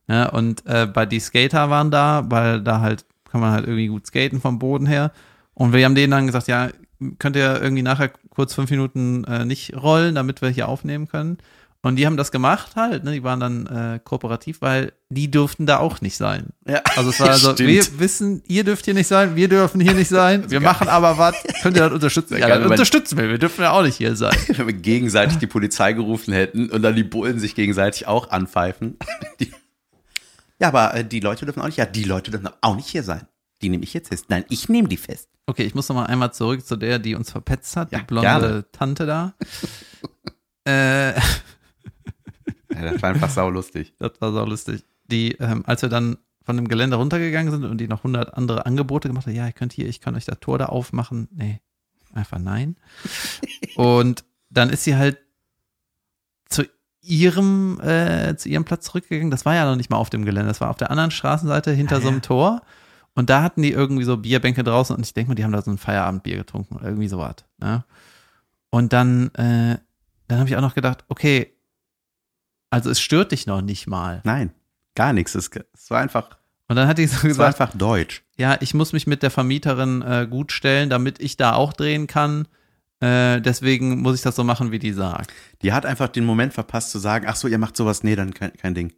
[0.07, 3.87] Ja, und äh, bei die Skater waren da, weil da halt kann man halt irgendwie
[3.87, 5.11] gut skaten vom Boden her.
[5.53, 6.69] Und wir haben denen dann gesagt, ja,
[7.17, 11.37] könnt ihr irgendwie nachher kurz fünf Minuten äh, nicht rollen, damit wir hier aufnehmen können.
[11.81, 13.13] Und die haben das gemacht halt, ne?
[13.13, 16.47] Die waren dann äh, kooperativ, weil die durften da auch nicht sein.
[16.67, 17.69] Ja, Also es war so, stimmt.
[17.69, 21.17] wir wissen, ihr dürft hier nicht sein, wir dürfen hier nicht sein, wir machen aber
[21.17, 22.37] was, könnt ihr das unterstützen?
[22.37, 24.35] Ja, dann unterstützen wir, wir dürfen ja auch nicht hier sein.
[24.47, 28.97] wenn wir gegenseitig die Polizei gerufen hätten und dann die Bullen sich gegenseitig auch anpfeifen.
[29.39, 29.51] Die,
[30.59, 33.03] ja, aber äh, die Leute dürfen auch nicht, ja, die Leute dürfen auch nicht hier
[33.03, 33.27] sein.
[33.61, 34.25] Die nehme ich jetzt fest.
[34.29, 35.29] Nein, ich nehme die fest.
[35.45, 38.05] Okay, ich muss noch mal einmal zurück zu der, die uns verpetzt hat, Ja, die
[38.05, 38.65] blonde gerne.
[38.71, 39.33] Tante da.
[40.65, 41.13] äh,
[42.73, 43.93] Ja, das war einfach saulustig.
[43.99, 44.83] das war so lustig.
[45.05, 48.65] die, ähm, als wir dann von dem Gelände runtergegangen sind und die noch 100 andere
[48.65, 51.27] Angebote gemacht haben, ja, ihr könnt hier, ich kann euch das Tor da aufmachen.
[51.31, 51.59] Nee,
[52.13, 52.77] einfach nein.
[53.75, 55.17] und dann ist sie halt
[57.01, 59.31] ihrem, äh, zu ihrem Platz zurückgegangen.
[59.31, 61.71] Das war ja noch nicht mal auf dem Gelände, das war auf der anderen Straßenseite
[61.71, 62.21] hinter Ah, so einem ja.
[62.21, 62.61] Tor.
[63.15, 65.61] Und da hatten die irgendwie so Bierbänke draußen und ich denke mal, die haben da
[65.61, 67.35] so ein Feierabendbier getrunken oder irgendwie sowas.
[67.57, 67.83] Ne?
[68.69, 69.77] Und dann, äh,
[70.27, 71.53] dann habe ich auch noch gedacht, okay,
[72.69, 74.21] also es stört dich noch nicht mal.
[74.23, 74.51] Nein,
[74.95, 75.35] gar nichts.
[75.35, 78.23] Es, es war einfach, Und dann hat die so es war gesagt, einfach deutsch.
[78.37, 82.05] ja, ich muss mich mit der Vermieterin äh, gut stellen, damit ich da auch drehen
[82.07, 82.47] kann.
[83.01, 85.31] Äh, deswegen muss ich das so machen, wie die sagt.
[85.61, 88.33] Die hat einfach den Moment verpasst zu sagen, ach so, ihr macht sowas, nee, dann
[88.33, 88.93] kein, kein Ding.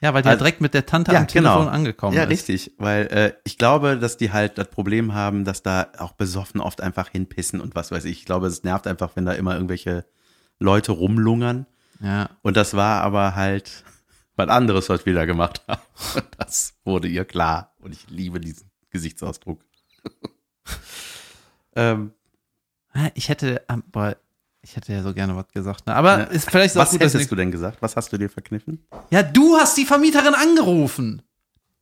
[0.00, 1.70] Ja, weil die Also- ja direkt mit der Tante Ja, am Telefon genau.
[1.70, 2.30] angekommen ja, ist.
[2.30, 6.60] richtig, weil äh, ich glaube, dass die halt das Problem haben, dass da auch besoffen
[6.60, 8.18] oft einfach hinpissen und was weiß ich.
[8.18, 10.04] Ich glaube, es nervt einfach, wenn da immer irgendwelche
[10.58, 11.66] Leute rumlungern.
[12.00, 12.30] Ja.
[12.42, 13.84] Und das war aber halt
[14.36, 15.82] was anderes, was wir da gemacht haben.
[16.16, 17.74] Und das wurde ihr klar.
[17.80, 19.64] Und ich liebe diesen Gesichtsausdruck.
[21.76, 22.12] ähm,
[23.14, 24.16] Ich hätte, ähm, boah,
[24.62, 25.86] ich hätte ja so gerne was gesagt.
[25.86, 25.94] Ne?
[25.94, 26.24] Aber Ja.
[26.24, 27.78] ist vielleicht ist auch was gut, dass hättest wir- du denn gesagt?
[27.80, 28.84] Was hast du dir verkniffen?
[29.10, 31.22] Ja, du hast die Vermieterin angerufen.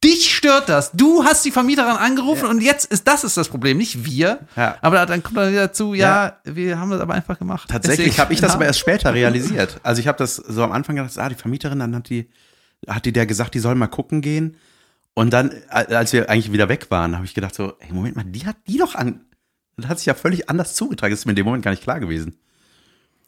[0.02, 0.92] Dich stört das.
[0.92, 4.38] Du hast die Vermieterin angerufen und jetzt ist das ist das Problem, nicht wir.
[4.56, 4.76] Ja.
[4.80, 7.68] Aber dann kommt dann wieder dazu, ja, wir haben das aber einfach gemacht.
[7.68, 8.54] Tatsächlich habe ich das ja.
[8.54, 9.78] aber erst später realisiert.
[9.82, 12.30] Also ich habe das so am Anfang gedacht, ah, die Vermieterin, dann hat die,
[12.88, 14.56] hat die der gesagt, die soll mal gucken gehen.
[15.12, 18.24] Und dann, als wir eigentlich wieder weg waren, habe ich gedacht so, ey, Moment mal,
[18.24, 19.20] die hat die doch an.
[19.82, 21.12] Das hat sich ja völlig anders zugetragen.
[21.12, 22.36] Das ist mir in dem Moment gar nicht klar gewesen.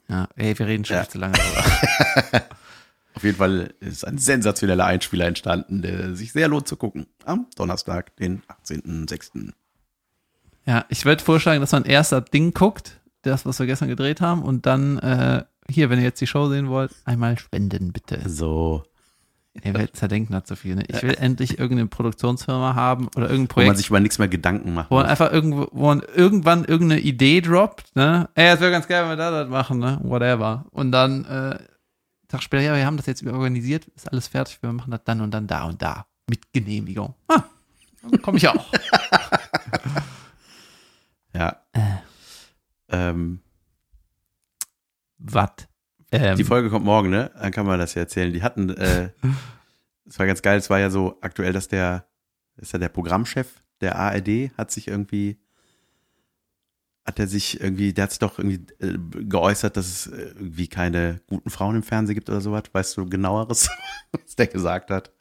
[0.09, 1.07] Ja, ey, wir reden schon Ja.
[1.07, 2.45] zu lange darüber.
[3.15, 7.05] Auf jeden Fall ist ein sensationeller Einspieler entstanden, der sich sehr lohnt zu gucken.
[7.25, 9.51] Am Donnerstag, den 18.06.
[10.65, 14.19] Ja, ich würde vorschlagen, dass man erst das Ding guckt, das, was wir gestern gedreht
[14.19, 18.27] haben, und dann äh, hier, wenn ihr jetzt die Show sehen wollt, einmal spenden, bitte.
[18.27, 18.83] So,
[19.61, 20.75] Ihr werdet zerdenken hat so viel.
[20.75, 20.83] Ne?
[20.87, 24.27] Ich will endlich irgendeine Produktionsfirma haben oder irgendein wo man Projekt, sich über nichts mehr
[24.27, 24.89] Gedanken macht.
[24.89, 28.29] wo man einfach irgendwo, wo man irgendwann irgendeine Idee droppt, ne?
[28.35, 29.99] Ey, es wäre ganz geil, wenn wir da das machen, ne?
[30.03, 30.65] Whatever.
[30.71, 31.59] Und dann, äh,
[32.27, 35.21] Tag später, ja, wir haben das jetzt organisiert, ist alles fertig, wir machen das dann
[35.21, 36.07] und dann da und da.
[36.27, 37.13] Mit Genehmigung.
[37.27, 37.43] Ah,
[38.09, 38.65] dann komme ich auch.
[41.35, 41.57] Ja.
[41.73, 41.79] Äh.
[42.89, 43.39] Ähm,
[45.17, 45.49] Was?
[46.13, 47.31] Ähm, Die Folge kommt morgen, ne?
[47.39, 48.31] Dann kann man das ja erzählen.
[48.31, 49.09] Die hatten, äh,
[50.07, 52.05] es war ganz geil, es war ja so aktuell, dass der,
[52.57, 55.39] ist ja der Programmchef der ARD, hat sich irgendwie,
[57.05, 60.67] hat er sich irgendwie, der hat sich doch irgendwie äh, geäußert, dass es äh, irgendwie
[60.67, 62.63] keine guten Frauen im Fernsehen gibt oder sowas.
[62.71, 63.69] Weißt du genaueres,
[64.11, 65.11] was der gesagt hat?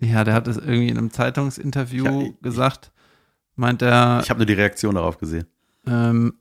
[0.00, 2.92] ja, der hat es irgendwie in einem Zeitungsinterview Ja, ich- gesagt,
[3.56, 5.46] meint er, Ich habe nur die Reaktion darauf gesehen.
[5.86, 6.34] Ähm,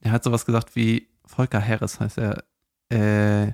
[0.00, 2.42] er hat sowas gesagt wie Volker Harris heißt er,
[2.90, 3.52] äh,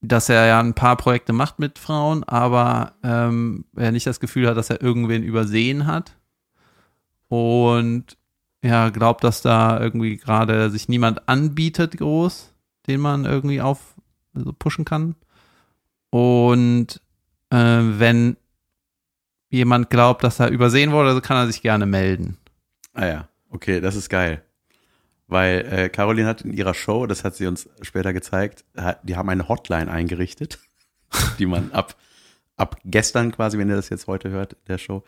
[0.00, 4.48] dass er ja ein paar Projekte macht mit Frauen, aber ähm, er nicht das Gefühl
[4.48, 6.16] hat, dass er irgendwen übersehen hat.
[7.28, 8.16] Und
[8.62, 12.52] ja, glaubt, dass da irgendwie gerade sich niemand anbietet, groß,
[12.86, 13.94] den man irgendwie auf
[14.34, 15.14] also pushen kann.
[16.10, 17.00] Und
[17.50, 18.36] äh, wenn
[19.48, 22.36] jemand glaubt, dass er übersehen wurde, kann er sich gerne melden.
[22.92, 24.42] Ah ja, okay, das ist geil.
[25.28, 28.64] Weil äh, Caroline hat in ihrer Show, das hat sie uns später gezeigt,
[29.02, 30.60] die haben eine Hotline eingerichtet,
[31.38, 31.96] die man ab,
[32.56, 35.02] ab gestern quasi, wenn ihr das jetzt heute hört, der Show,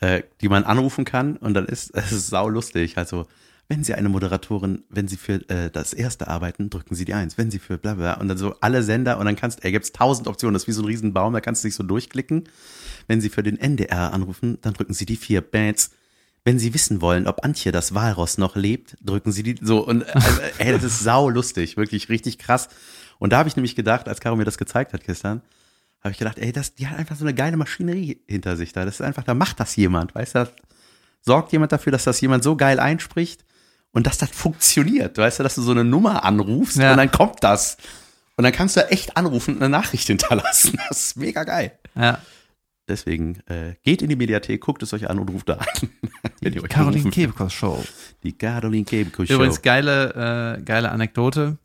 [0.00, 2.98] äh, die man anrufen kann und dann ist es sau lustig.
[2.98, 3.26] Also,
[3.68, 7.38] wenn Sie eine Moderatorin, wenn Sie für äh, das erste arbeiten, drücken Sie die Eins.
[7.38, 9.92] Wenn Sie für bla bla und dann so alle Sender und dann kannst, ey, gibt's
[9.92, 12.44] tausend Optionen, das ist wie so ein Riesenbaum, da kannst du dich so durchklicken.
[13.06, 15.92] Wenn Sie für den NDR anrufen, dann drücken Sie die vier Bands.
[16.44, 20.02] Wenn Sie wissen wollen, ob Antje das Walross noch lebt, drücken Sie die so und
[20.02, 20.14] äh,
[20.58, 22.68] ey, das ist sau lustig, wirklich richtig krass.
[23.18, 25.40] Und da habe ich nämlich gedacht, als Caro mir das gezeigt hat gestern,
[26.02, 28.84] habe ich gedacht, ey, das, die hat einfach so eine geile Maschinerie hinter sich da.
[28.84, 30.38] Das ist einfach, da macht das jemand, weißt du?
[30.44, 30.50] Da
[31.22, 33.42] sorgt jemand dafür, dass das jemand so geil einspricht
[33.92, 36.90] und dass das funktioniert, weißt du, dass du so eine Nummer anrufst Ja.
[36.90, 37.78] und dann kommt das.
[38.36, 40.78] Und dann kannst du echt anrufen und eine Nachricht hinterlassen.
[40.88, 41.72] Das ist mega geil.
[41.94, 42.18] Ja.
[42.86, 45.88] Deswegen äh, geht in die Mediathek, guckt es euch an und ruft da an.
[46.40, 47.10] wenn ihr euch Caroline.
[47.10, 47.82] Kebekus Show.
[48.22, 49.34] Die Caroline Kebekus Show.
[49.34, 51.56] Übrigens geile, äh, geile Anekdote.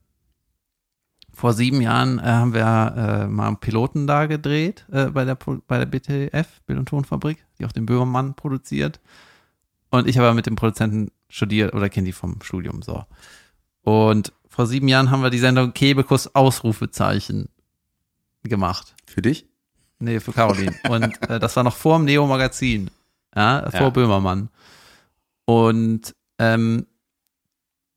[1.33, 5.35] Vor sieben Jahren äh, haben wir äh, mal einen Piloten da gedreht äh, bei, der,
[5.35, 9.01] bei der BTF, Bild- und Tonfabrik, die auch den Böhmermann produziert.
[9.89, 13.03] Und ich habe mit dem Produzenten studiert oder kenne die vom Studium so.
[13.81, 17.49] Und vor sieben Jahren haben wir die Sendung Kebekus Ausrufezeichen
[18.43, 18.95] gemacht.
[19.05, 19.48] Für dich?
[19.99, 20.73] Nee, für Caroline.
[20.89, 22.89] Und äh, das war noch vor dem Neo-Magazin.
[23.35, 23.89] Ja, vor Ja.
[23.89, 24.49] Böhmermann.
[25.45, 26.85] Und ähm,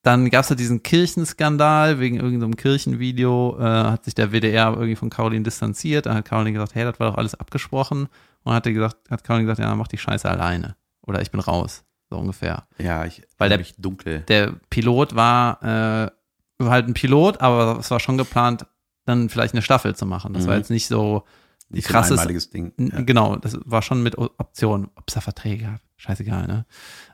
[0.03, 4.97] dann gab es ja diesen Kirchenskandal wegen irgendeinem Kirchenvideo, äh, hat sich der WDR irgendwie
[4.97, 6.07] von Caroline distanziert.
[6.07, 8.09] Dann hat Caroline gesagt, hey, das war doch alles abgesprochen.
[8.43, 10.75] Und hat, gesagt, hat Caroline gesagt, ja, dann mach die Scheiße alleine.
[11.07, 11.85] Oder ich bin raus.
[12.11, 12.67] So ungefähr.
[12.79, 14.21] Ja, ich Weil der- mich dunkel.
[14.29, 16.11] Der Pilot war, äh,
[16.59, 18.67] war halt ein Pilot, aber es war schon geplant,
[19.05, 20.33] dann vielleicht eine Staffel zu machen.
[20.35, 20.61] Das war Mhm.
[20.61, 21.25] jetzt nicht so
[21.73, 22.73] Nicht so ein einmaliges Ding.
[22.79, 23.01] Ja.
[23.03, 25.81] Genau, das war schon mit O- Option, ob es da Verträge gab.
[25.97, 26.67] Scheißegal, ne?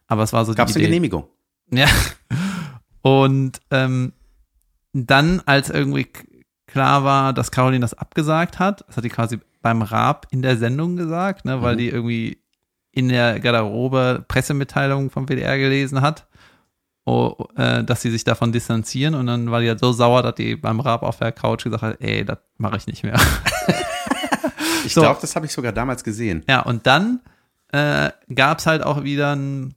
[0.07, 0.97] Aber es war so Gab es die eine Idee.
[0.97, 1.29] Genehmigung?
[1.71, 1.87] Ja.
[3.03, 4.13] Und ähm,
[4.93, 6.09] dann, als irgendwie
[6.67, 10.57] klar war, dass Caroline das abgesagt hat, das hat die quasi beim Raab in der
[10.57, 11.79] Sendung gesagt, ne, weil Mhm.
[11.79, 12.43] die irgendwie
[12.93, 16.27] in der Garderobe Pressemitteilungen vom WDR gelesen hat,
[17.05, 20.35] oh, äh, dass sie sich davon distanzieren und dann war die halt so sauer, dass
[20.35, 23.19] die beim Raab auf der Couch gesagt hat, ey, das mache ich nicht mehr.
[24.85, 25.01] Ich So.
[25.03, 26.45] glaube, das habe ich sogar damals gesehen.
[26.49, 27.21] Ja, und dann
[27.73, 29.75] äh, gab es halt auch wieder ein,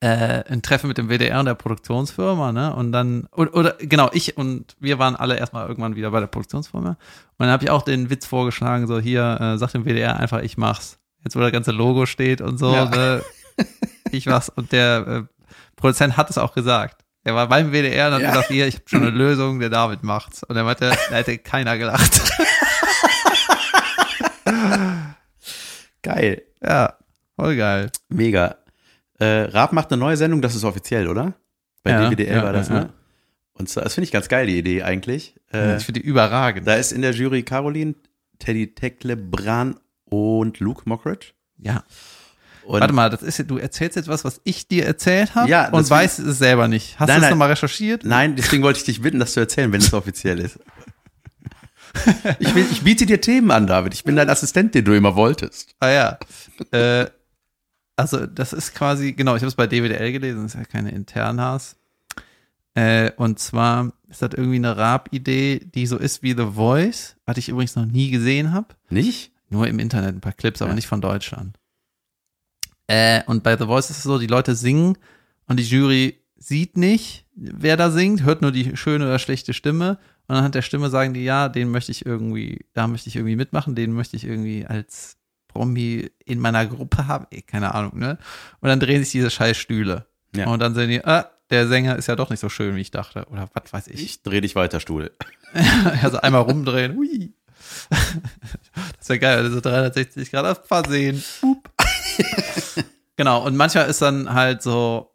[0.00, 2.74] äh, ein Treffen mit dem WDR und der Produktionsfirma, ne?
[2.74, 6.26] Und dann, oder, oder genau, ich und wir waren alle erstmal irgendwann wieder bei der
[6.26, 6.90] Produktionsfirma.
[6.90, 6.96] Und
[7.38, 10.56] dann habe ich auch den Witz vorgeschlagen, so hier, äh, sag dem WDR einfach, ich
[10.58, 10.98] mach's.
[11.24, 12.86] Jetzt, wo das ganze Logo steht und so, Ja.
[12.86, 13.22] ne?
[14.10, 14.48] ich mach's.
[14.48, 15.22] Und der äh,
[15.76, 17.04] Produzent hat es auch gesagt.
[17.24, 18.30] Er war beim WDR und hat Ja.
[18.30, 20.42] gesagt, hier, ich habe schon eine Lösung, der David macht's.
[20.42, 22.20] Und er meinte, da hätte keiner gelacht.
[26.02, 26.42] Geil.
[26.62, 26.96] ja,
[27.36, 27.90] voll geil.
[28.08, 28.56] Mega.
[29.18, 31.34] Äh, Raab macht eine neue Sendung, das ist offiziell, oder?
[31.82, 32.90] Bei Ja, DWDL ja, war das, ja, ne?
[33.54, 35.34] Und zwar, das finde ich ganz geil, die Idee eigentlich.
[35.52, 36.66] Äh, ich finde die überragend.
[36.66, 37.94] da ist in der Jury Caroline,
[38.38, 41.28] Teddy Teckle-Bran und Luke Mockridge.
[41.58, 41.84] Ja.
[42.64, 45.68] Und Warte mal, das ist, du erzählst jetzt was, was ich dir erzählt habe Ja,
[45.70, 46.98] und weißt es selber nicht.
[46.98, 48.04] Hast du es nochmal recherchiert?
[48.04, 50.58] Nein, deswegen wollte ich dich bitten, das zu erzählen, wenn es offiziell ist.
[52.38, 53.94] Ich, will, ich biete dir Themen an, David.
[53.94, 55.74] Ich bin dein Assistent, den du immer wolltest.
[55.80, 56.18] Ah ja.
[56.70, 57.06] äh,
[57.96, 60.90] also das ist quasi, genau, ich habe es bei DWDL gelesen, das ist ja keine
[60.90, 61.76] Internas.
[62.74, 67.36] Äh, und zwar ist das irgendwie eine Raab-Idee, die so ist wie The Voice, was
[67.36, 68.68] ich übrigens noch nie gesehen habe.
[68.88, 69.30] Nicht?
[69.50, 70.74] Nur im Internet ein paar Clips, aber Ja.
[70.76, 71.58] nicht von Deutschland.
[72.86, 74.96] Äh, und bei The Voice ist es so, die Leute singen
[75.46, 79.98] und die Jury sieht nicht, wer da singt, hört nur die schöne oder schlechte Stimme.
[80.32, 83.36] Und anhand der Stimme sagen die, ja, den möchte ich irgendwie, da möchte ich irgendwie
[83.36, 87.26] mitmachen, den möchte ich irgendwie als Promi in meiner Gruppe haben.
[87.28, 88.16] Ey, keine Ahnung, ne?
[88.62, 90.06] Und dann drehen sich diese scheiß Stühle.
[90.34, 90.46] Ja.
[90.46, 92.90] Und dann sehen die, ah, der Sänger ist ja doch nicht so schön, wie ich
[92.90, 93.26] dachte.
[93.30, 94.02] Oder was weiß ich.
[94.02, 95.10] Ich dreh dich weiter, Stuhl.
[96.02, 96.96] Also einmal rumdrehen.
[96.96, 97.34] Hui.
[98.98, 101.22] Das wäre geil, also 360 Grad auf Versehen.
[103.16, 105.14] Genau, und manchmal ist dann halt so,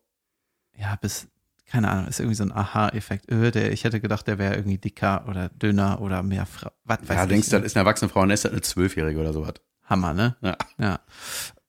[0.78, 1.28] ja, bis,
[1.68, 3.32] keine Ahnung, ist irgendwie so ein Aha-Effekt.
[3.32, 6.72] Öh, der, ich hätte gedacht, der wäre irgendwie dicker oder dünner oder mehr Frau.
[6.86, 7.30] Was weiß Ja, ich.
[7.30, 9.56] denkst du, das ist eine erwachsene Frau und ist das eine Zwölfjährige oder sowas.
[9.84, 10.36] Hammer, ne?
[10.42, 10.58] Ja.
[10.80, 11.00] Ja.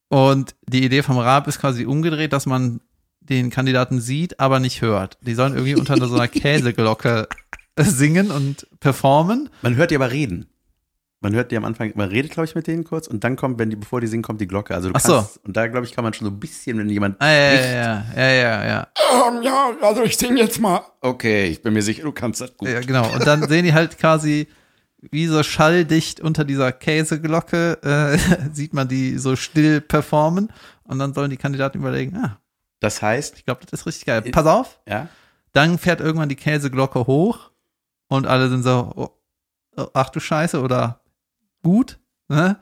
[0.09, 2.81] Und die Idee vom Raab ist quasi umgedreht, dass man
[3.21, 5.19] den Kandidaten sieht, aber nicht hört.
[5.21, 7.29] Die sollen irgendwie unter so einer Käseglocke
[7.77, 9.51] singen und performen.
[9.63, 10.47] Man hört die aber reden.
[11.21, 13.59] Man hört die am Anfang, man redet, glaube ich, mit denen kurz und dann kommt,
[13.59, 14.73] wenn die, bevor die singen, kommt die Glocke.
[14.75, 15.15] Also du Ach so.
[15.15, 17.51] kannst, und da, glaube ich, kann man schon so ein bisschen, wenn jemand Ah, ja,
[17.57, 18.89] spricht, ja, ja, ja, ja,
[19.29, 20.81] Ähm, ja, also ich sing jetzt mal.
[21.01, 22.69] okay, ich bin mir sicher, du kannst das gut.
[22.69, 22.75] ja.
[22.75, 23.13] Ja, genau.
[23.13, 24.47] Und dann sehen die halt quasi,
[25.11, 28.19] wie so schalldicht unter dieser Käseglocke, äh,
[28.53, 30.53] sieht man die so still performen.
[30.85, 32.39] Und dann sollen die Kandidaten überlegen, ah,
[32.81, 34.23] Das heißt, ich glaube, das ist richtig geil.
[34.23, 35.09] Pass auf, ja,
[35.53, 37.51] dann fährt irgendwann die Käseglocke hoch
[38.09, 39.09] und alle sind so, oh,
[39.77, 41.01] oh, ach du Scheiße, oder
[41.63, 41.99] gut.
[42.29, 42.59] Ne?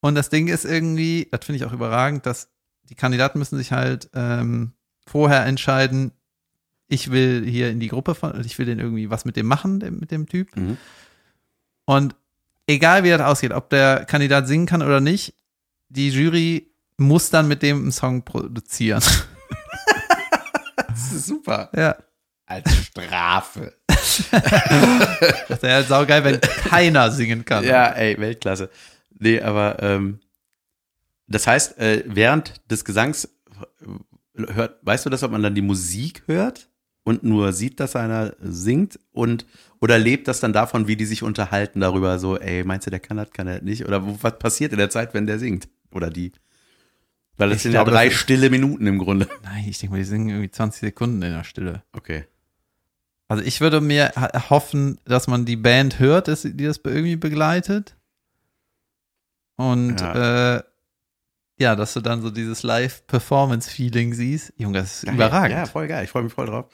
[0.00, 2.48] Und das Ding ist irgendwie, das finde ich auch überragend, dass
[2.84, 4.72] die Kandidaten müssen sich halt ähm,
[5.06, 6.12] vorher entscheiden,
[6.88, 9.78] ich will hier in die Gruppe von, ich will den irgendwie was mit dem machen,
[9.78, 10.54] dem, mit dem Typ.
[10.56, 10.76] Mhm.
[11.84, 12.16] Und
[12.66, 15.34] egal wie das ausgeht, ob der Kandidat singen kann oder nicht,
[15.88, 19.02] die Jury muss dann mit dem einen Song produzieren.
[20.88, 21.70] das ist super.
[21.74, 21.96] ja.
[22.50, 23.74] Als Strafe.
[23.86, 27.64] Das wäre halt saugeil, wenn keiner singen kann.
[27.64, 28.70] Ja, ey, Weltklasse.
[29.18, 30.18] Nee, aber ähm,
[31.28, 35.62] das heißt, äh, während des Gesangs äh, hört, weißt du das, ob man dann die
[35.62, 36.68] Musik hört
[37.04, 39.46] und nur sieht, dass einer singt und
[39.80, 43.00] oder lebt das dann davon, wie die sich unterhalten darüber, so, ey, meinst du, der
[43.00, 43.86] kann das, kann er nicht?
[43.86, 45.68] Oder was passiert in der Zeit, wenn der singt?
[45.92, 46.32] Oder die?
[47.36, 49.28] Weil das Ich sind glaube, ja drei stille Minuten im Grunde.
[49.44, 51.82] Nein, ich denke mal, die singen irgendwie 20 Sekunden in der Stille.
[51.92, 52.24] Okay.
[53.30, 54.12] Also ich würde mir
[54.50, 57.96] hoffen, dass man die Band hört, dass, sie- die das irgendwie begleitet.
[59.56, 60.56] Und Ja.
[60.56, 60.62] äh,
[61.58, 64.52] ja, dass du dann so dieses Live-Performance-Feeling siehst.
[64.56, 65.14] Junge, das ist Geil.
[65.14, 65.52] überragend.
[65.58, 66.04] Ja, voll geil.
[66.04, 66.66] Ich freue mich voll drauf.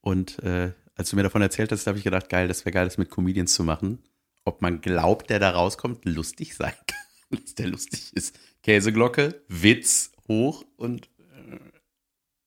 [0.00, 2.84] Und äh, als du mir davon erzählt hast, habe ich gedacht, geil, das wäre geil,
[2.86, 4.02] das mit Comedians zu machen.
[4.44, 6.72] Ob man glaubt, der da rauskommt, lustig sein
[7.30, 7.40] kann.
[7.40, 8.38] Dass der lustig ist.
[8.62, 11.08] Käseglocke, Witz hoch und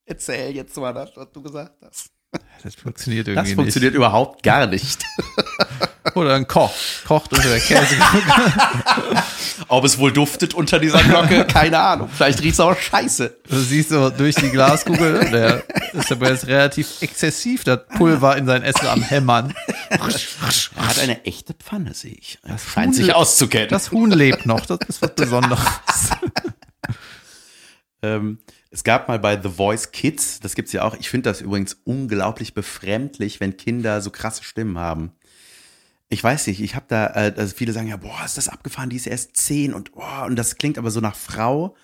[0.06, 2.12] Erzähl jetzt mal das, was du gesagt hast.
[2.63, 4.84] Das funktioniert irgendwie Das funktioniert überhaupt gar nicht.
[4.84, 5.06] nicht.
[6.15, 6.74] Oder ein Koch.
[7.08, 7.96] Kocht unter der Käse.
[9.68, 12.10] Ob es wohl duftet unter dieser Glocke, keine Ahnung.
[12.10, 13.38] Vielleicht riecht es auch scheiße.
[13.48, 15.63] Du siehst so durch die Glaskugel, der
[15.94, 19.54] ist aber jetzt relativ exzessiv, das Pulver in sein Essen am Hämmern.
[19.89, 22.39] Er hat eine echte Pfanne, sehe ich.
[22.44, 23.70] Das scheint Huhn sich auszukennen.
[23.70, 25.60] Das Huhn lebt noch, das ist was Besonderes.
[28.02, 28.39] Ähm,
[28.72, 30.96] es gab mal bei The Voice Kids, das gibt's ja auch.
[31.00, 35.12] Ich finde das übrigens unglaublich befremdlich, wenn Kinder so krasse Stimmen haben.
[36.10, 38.90] Ich weiß nicht, ich habe da, äh, also viele sagen ja, boah, ist das abgefahren,
[38.90, 41.76] die ist erst zehn und boah, und das klingt aber so nach Frau.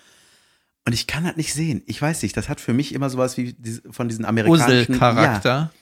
[0.84, 1.82] Und ich kann das nicht sehen.
[1.86, 3.56] Ich weiß nicht, das hat für mich immer sowas wie
[3.90, 5.72] von diesen amerikanischen Ussel-Charakter.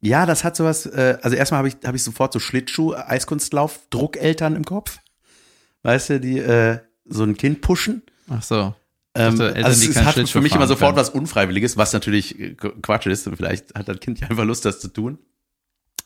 [0.00, 2.94] Ja, ja, das hat sowas, äh, also erstmal habe ich, hab ich sofort so Schlittschuh,
[2.94, 4.98] Eiskunstlauf, Druckeltern im Kopf.
[5.82, 8.02] Weißt du, die äh, so ein Kind pushen.
[8.28, 8.74] Ach so.
[9.14, 10.96] Ähm, also die es kein hat für mich immer sofort können.
[10.96, 13.26] was Unfreiwilliges, was natürlich äh, Quatsch ist.
[13.26, 15.18] Und vielleicht hat das Kind ja einfach Lust, das zu tun.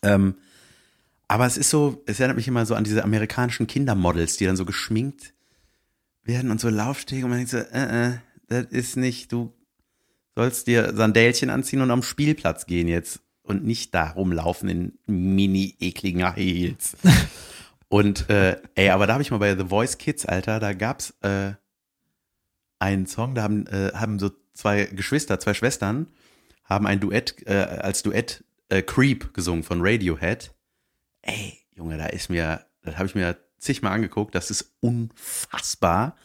[0.02, 0.34] Ähm,
[1.28, 4.56] aber es ist so, es erinnert mich immer so an diese amerikanischen Kindermodels, die dann
[4.56, 5.34] so geschminkt
[6.22, 8.12] werden und so Laufstege und man denkt so, äh, äh,
[8.48, 9.52] das ist nicht, du
[10.34, 15.76] sollst dir Sandälchen anziehen und am Spielplatz gehen jetzt und nicht da rumlaufen in mini
[15.80, 16.96] ekligen Heels.
[17.88, 21.14] und äh, ey, aber da habe ich mal bei The Voice Kids, Alter, da gab's
[21.22, 21.52] äh,
[22.78, 26.08] einen Song, da haben, äh, haben so zwei Geschwister, zwei Schwestern,
[26.64, 30.52] haben ein Duett, äh, als Duett äh, Creep gesungen von Radiohead.
[31.22, 36.16] Ey, Junge, da ist mir, das habe ich mir zigmal angeguckt, das ist unfassbar,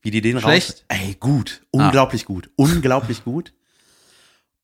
[0.00, 0.70] wie die den Schlecht?
[0.70, 0.84] raus.
[0.88, 3.54] Ey, gut, unglaublich gut, unglaublich gut.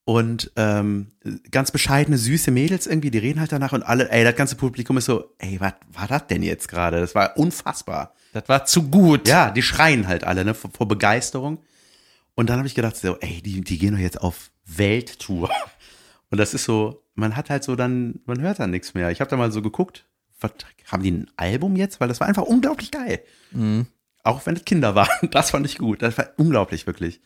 [0.05, 1.13] Und ähm,
[1.51, 4.97] ganz bescheidene, süße Mädels irgendwie, die reden halt danach und alle, ey, das ganze Publikum
[4.97, 7.01] ist so, ey, was war das denn jetzt gerade?
[7.01, 8.15] Das war unfassbar.
[8.33, 9.27] Das war zu gut.
[9.29, 11.59] Ja, die schreien halt alle, ne, vor, vor Begeisterung.
[12.35, 15.51] Und dann habe ich gedacht, so, ey, die, die gehen doch jetzt auf Welttour.
[16.31, 19.11] Und das ist so, man hat halt so dann, man hört dann nichts mehr.
[19.11, 20.07] Ich habe da mal so geguckt,
[20.41, 20.53] was,
[20.87, 22.01] haben die ein Album jetzt?
[22.01, 23.23] Weil das war einfach unglaublich geil.
[24.23, 25.09] Auch wenn es Kinder waren.
[25.31, 26.03] Das fand ich gut.
[26.03, 27.21] Das war unglaublich, wirklich.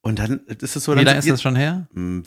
[0.00, 1.88] Und dann ist es so, Wie lange ist das schon her?
[1.92, 2.22] Hm,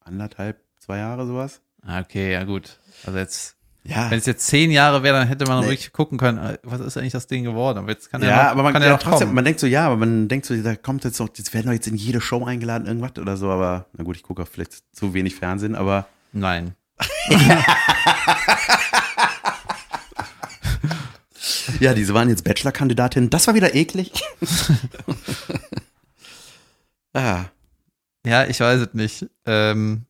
[0.00, 1.62] anderthalb, zwei Jahre sowas.
[1.82, 2.78] Ah, okay, ja gut.
[3.04, 4.10] Also jetzt, Ja.
[4.12, 5.66] wenn es jetzt zehn Jahre wäre, dann hätte man Nee.
[5.70, 7.78] wirklich gucken können, äh, was ist eigentlich das Ding geworden.
[7.78, 9.34] Aber jetzt kann Ja, ja, noch, aber man kann ja, ja trotzdem, kommen.
[9.34, 11.72] man denkt so, ja, aber man denkt so, da kommt jetzt noch, jetzt werden doch
[11.72, 14.84] jetzt in jede Show eingeladen, irgendwas oder so, aber na gut, ich gucke auch vielleicht
[14.94, 16.74] zu wenig Fernsehen, aber Nein.
[21.80, 24.12] ja, diese waren jetzt Bachelor-Kandidatinnen, das war wieder eklig.
[27.14, 27.44] ah,
[28.24, 29.26] Ja, ich weiß es nicht.
[29.46, 30.04] Ähm,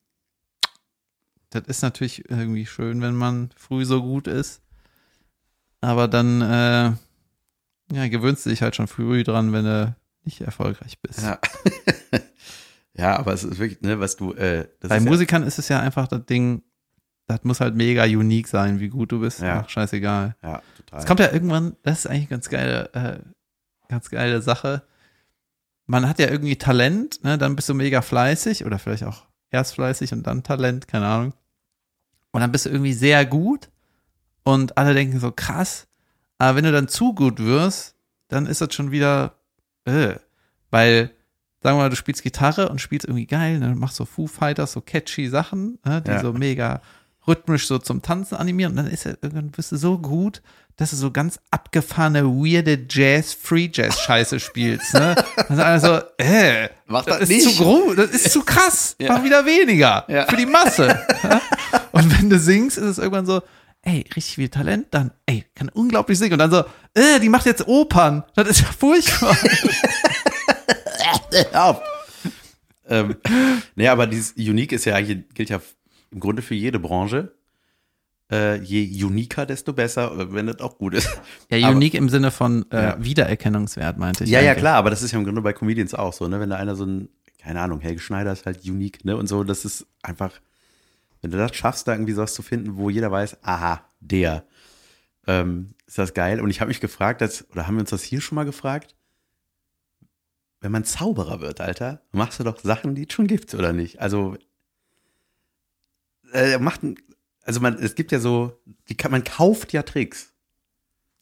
[1.54, 4.62] das ist natürlich irgendwie schön, wenn man früh so gut ist.
[5.80, 6.92] Aber dann äh,
[7.92, 11.22] ja, gewöhnst du dich halt schon früh dran, wenn du nicht erfolgreich bist.
[11.22, 11.38] ja.
[12.94, 15.68] ja, aber es ist wirklich, ne, was du, äh, das Bei ist Musikern ist es
[15.68, 16.62] ja einfach das Ding,
[17.26, 19.40] das muss halt mega unique sein, wie gut du bist.
[19.40, 19.62] Ja.
[19.64, 20.36] Ach, scheißegal.
[20.42, 21.00] ja, ja, total.
[21.00, 23.18] Es kommt ja irgendwann, das ist eigentlich ganz geile, äh,
[23.88, 24.82] ganz geile Sache.
[25.86, 29.74] Man hat ja irgendwie Talent, ne, dann bist du mega fleißig oder vielleicht auch erst
[29.74, 31.34] fleißig und dann Talent, keine Ahnung.
[32.32, 33.68] Und dann bist du irgendwie sehr gut
[34.42, 35.86] und alle denken so krass.
[36.38, 37.94] Aber wenn du dann zu gut wirst,
[38.28, 39.34] dann ist das schon wieder,
[39.84, 40.14] äh,
[40.70, 41.10] weil,
[41.62, 44.72] sagen wir mal, du spielst Gitarre und spielst irgendwie geil, ne, machst so Foo Fighters,
[44.72, 46.20] so catchy Sachen, ne, die Ja.
[46.20, 46.80] so mega
[47.28, 50.42] rhythmisch so zum Tanzen animieren und dann ist ja irgendwann bist du so gut,
[50.76, 55.14] dass du so ganz abgefahrene, weirde Jazz, Free Jazz Scheiße spielst, ne?
[55.36, 57.56] Dann sind alle so, äh, Mach das das ist nicht.
[57.56, 59.12] zu groß, das ist zu krass, Ja.
[59.12, 60.24] mach wieder weniger Ja.
[60.26, 60.98] für die Masse.
[61.92, 62.00] ja?
[62.00, 63.42] Und wenn du singst, ist es irgendwann so,
[63.82, 67.46] ey, richtig viel Talent, dann, ey, kann unglaublich singen und dann so, äh, die macht
[67.46, 69.36] jetzt Opern, das ist ja furchtbar.
[71.54, 71.80] Auf.
[72.88, 73.16] ähm,
[73.74, 75.60] nee, aber dieses Unique ist ja eigentlich, gilt ja
[76.10, 77.32] im Grunde für jede Branche.
[78.30, 81.08] Äh, je uniker, desto besser, wenn das auch gut ist.
[81.50, 82.96] Ja, Aber- unique im Sinne von äh, Ja.
[83.04, 84.30] Wiedererkennungswert, meinte ich.
[84.30, 84.62] Ja, ja, eigentlich.
[84.62, 86.40] klar, aber das ist ja im Grunde bei Comedians auch so, ne?
[86.40, 87.08] Wenn da einer so ein,
[87.42, 89.16] keine Ahnung, Helge Schneider ist halt unique, ne?
[89.18, 90.32] Und so, das ist einfach,
[91.22, 94.44] wenn du das schaffst, da irgendwie sowas zu finden, wo jeder weiß, aha, der,
[95.26, 96.40] ähm, ist das geil.
[96.40, 98.94] Und ich habe mich gefragt, dass, oder haben wir uns das hier schon mal gefragt?
[100.60, 104.00] Wenn man Zauberer wird, Alter, machst du doch Sachen, die es schon gibt, oder nicht?
[104.00, 104.36] Also,
[106.32, 106.80] äh, macht,
[107.42, 110.32] also man, es gibt ja so, die kann, man kauft ja Tricks.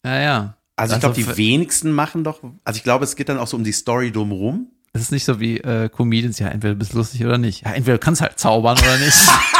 [0.05, 0.57] Ja, ja.
[0.76, 3.38] Also ich Also glaube, die für- wenigsten machen doch, also ich glaube, es geht dann
[3.38, 4.70] auch so um die Story drumherum.
[4.92, 7.62] Es ist nicht so wie äh, Comedians, ja, entweder du bist lustig oder nicht.
[7.64, 9.16] Ja, entweder du kannst halt zaubern oder nicht.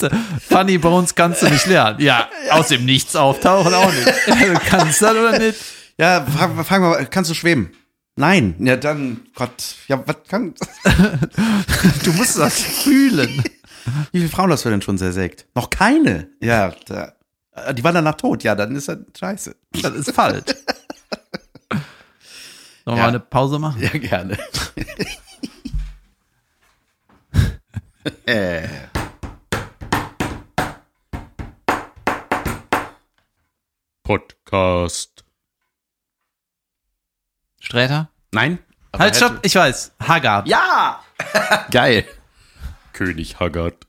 [0.00, 0.10] du,
[0.48, 2.00] Funny Bones kannst du nicht lernen.
[2.00, 4.06] Ja, aus dem Nichts auftauchen auch nicht.
[4.26, 5.58] Ja, du kannst das oder nicht.
[5.98, 7.72] Ja, frag, frag mal, kannst du schweben?
[8.16, 10.54] Nein, ja dann, Gott, ja, was kann.
[12.04, 13.42] Du musst das fühlen.
[14.12, 15.46] Wie viele Frauen hast du denn schon zersägt?
[15.54, 16.28] Noch keine.
[16.40, 17.12] Ja, da,
[17.52, 18.42] äh, die waren danach tot.
[18.44, 19.56] Ja, dann ist das scheiße.
[19.82, 20.44] Das ist falsch.
[21.70, 21.80] Sollen
[22.86, 23.02] wir Ja.
[23.02, 23.82] mal eine Pause machen?
[23.82, 24.38] Ja, gerne.
[34.02, 35.24] Podcast.
[37.60, 38.10] Sträter?
[38.32, 38.58] Nein?
[38.92, 39.92] aber Halt, stopp, ich weiß.
[40.00, 40.46] Haggard.
[40.48, 41.02] Ja!
[41.70, 42.04] Geil.
[42.92, 43.86] König Haggard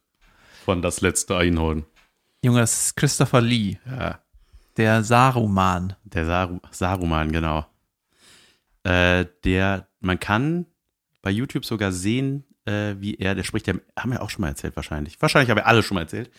[0.63, 1.85] von Das letzte Einhorn.
[2.43, 4.19] Junge, das ist Christopher Lee, Ja.
[4.77, 5.95] der Saruman.
[6.03, 7.65] Der Saru Saruman, genau.
[8.83, 10.65] Äh, der, man kann
[11.21, 14.49] bei YouTube sogar sehen, äh, wie er, der spricht ja, haben wir auch schon mal
[14.49, 15.21] erzählt wahrscheinlich.
[15.21, 16.29] Wahrscheinlich haben wir alle schon mal erzählt.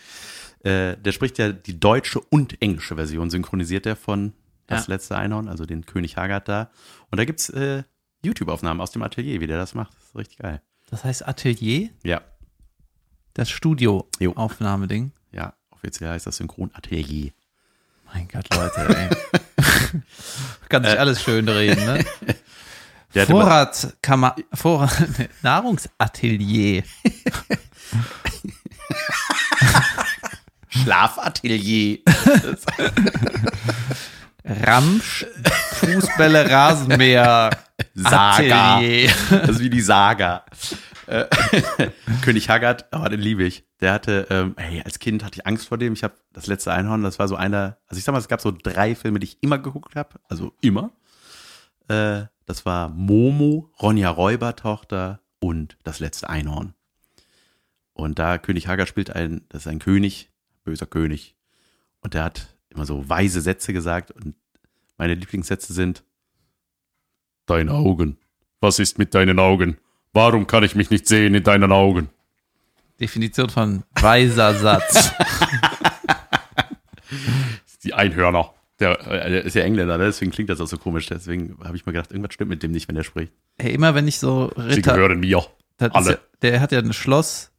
[0.63, 4.33] Äh, der spricht ja die deutsche und englische Version, synchronisiert er von
[4.67, 4.93] Das Ja.
[4.95, 6.69] letzte Einhorn, also den König Haggard da.
[7.09, 7.83] Und da gibt's äh,
[8.25, 9.93] YouTube-Aufnahmen aus dem Atelier, wie der das macht.
[9.95, 10.61] Das ist richtig geil.
[10.89, 12.21] Das heißt Atelier, Ja,
[13.33, 13.49] das.
[13.49, 15.11] Studio-Aufnahmeding.
[15.31, 17.31] ja, offiziell heißt das Synchron-Atelier.
[18.13, 19.09] Mein Gott, Leute, ey.
[20.69, 22.05] Kann sich alles schön reden, ne?
[23.25, 24.91] Vorratskammer, Vorrat,
[25.41, 26.83] Nahrungsatelier.
[30.69, 31.99] Schlafatelier.
[34.43, 35.25] Ramsch,
[35.73, 37.49] Fußbälle, Rasenmäher,
[37.93, 38.75] Saga.
[38.75, 39.11] Atelier.
[39.29, 40.45] Das ist wie die Saga.
[41.07, 41.25] Äh,
[42.21, 43.65] König Haggard, oh, den liebe ich.
[43.79, 45.93] Der hatte, ähm, hey, als Kind hatte ich Angst vor dem.
[45.93, 48.41] Ich habe das letzte Einhorn, das war so einer, also ich sag mal, es gab
[48.41, 50.91] so drei Filme, die ich immer geguckt habe, also immer.
[51.87, 56.73] Äh, das war Momo, Ronja Räubertochter und das letzte Einhorn.
[57.93, 60.31] Und da König Haggard spielt ein, das ist ein König,
[60.63, 61.35] böser König.
[62.01, 64.35] Und der hat immer so weise Sätze gesagt und
[64.97, 66.03] meine Lieblingssätze sind,
[67.47, 68.17] Deine Augen.
[68.59, 69.77] Was ist mit deinen Augen?
[70.11, 72.09] Warum kann ich mich nicht sehen in deinen Augen?
[72.99, 75.13] Definition von weiser Satz.
[77.85, 78.53] Die Einhörner.
[78.79, 80.05] Der, äh, der ist ja Engländer, ne?
[80.05, 81.07] deswegen klingt das auch so komisch.
[81.07, 83.33] Deswegen habe ich mir gedacht, irgendwas stimmt mit dem nicht, wenn er spricht.
[83.57, 85.43] Hey, immer wenn ich so Sie Ritter, gehören mir.
[85.79, 86.11] alle.
[86.11, 87.51] Ja, der hat ja ein Schloss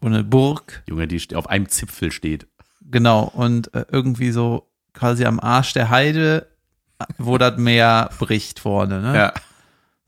[0.00, 2.46] und eine Burg, Junge, die auf einem Zipfel steht.
[2.90, 6.46] genau, und äh, irgendwie so quasi am Arsch der Heide,
[7.18, 9.32] wo das Meer bricht vorne, ne?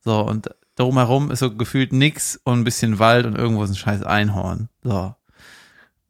[0.05, 3.77] So, und drumherum ist so gefühlt nix und ein bisschen Wald und irgendwo ist ein
[3.77, 4.69] scheiß Einhorn.
[4.83, 5.15] So.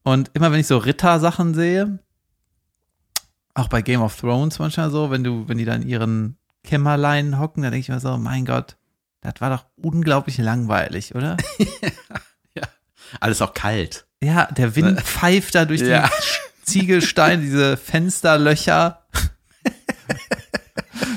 [0.02, 1.98] Und immer wenn ich so Ritter-Sachen sehe,
[3.54, 7.38] auch bei Game of Thrones manchmal so, wenn du, wenn die da in ihren Kämmerlein
[7.38, 8.76] hocken, da denke ich mir so, mein Gott,
[9.20, 11.36] das war doch unglaublich langweilig, oder?
[13.20, 14.06] Alles auch kalt.
[14.22, 16.08] Ja, der Wind pfeift da durch Ja.
[16.08, 19.02] die Ziegelsteine, diese Fensterlöcher.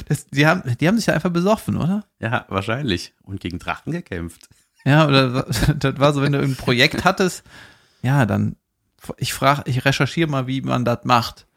[0.09, 2.03] Das, die, haben, die haben sich ja einfach besoffen, oder?
[2.19, 3.13] Ja, wahrscheinlich.
[3.23, 4.49] Und gegen Drachen gekämpft.
[4.83, 5.43] Ja, oder
[5.77, 7.43] das war so, wenn du ein Projekt hattest,
[8.01, 8.55] ja, dann
[9.17, 11.47] ich frage, ich recherchiere mal, wie man das macht.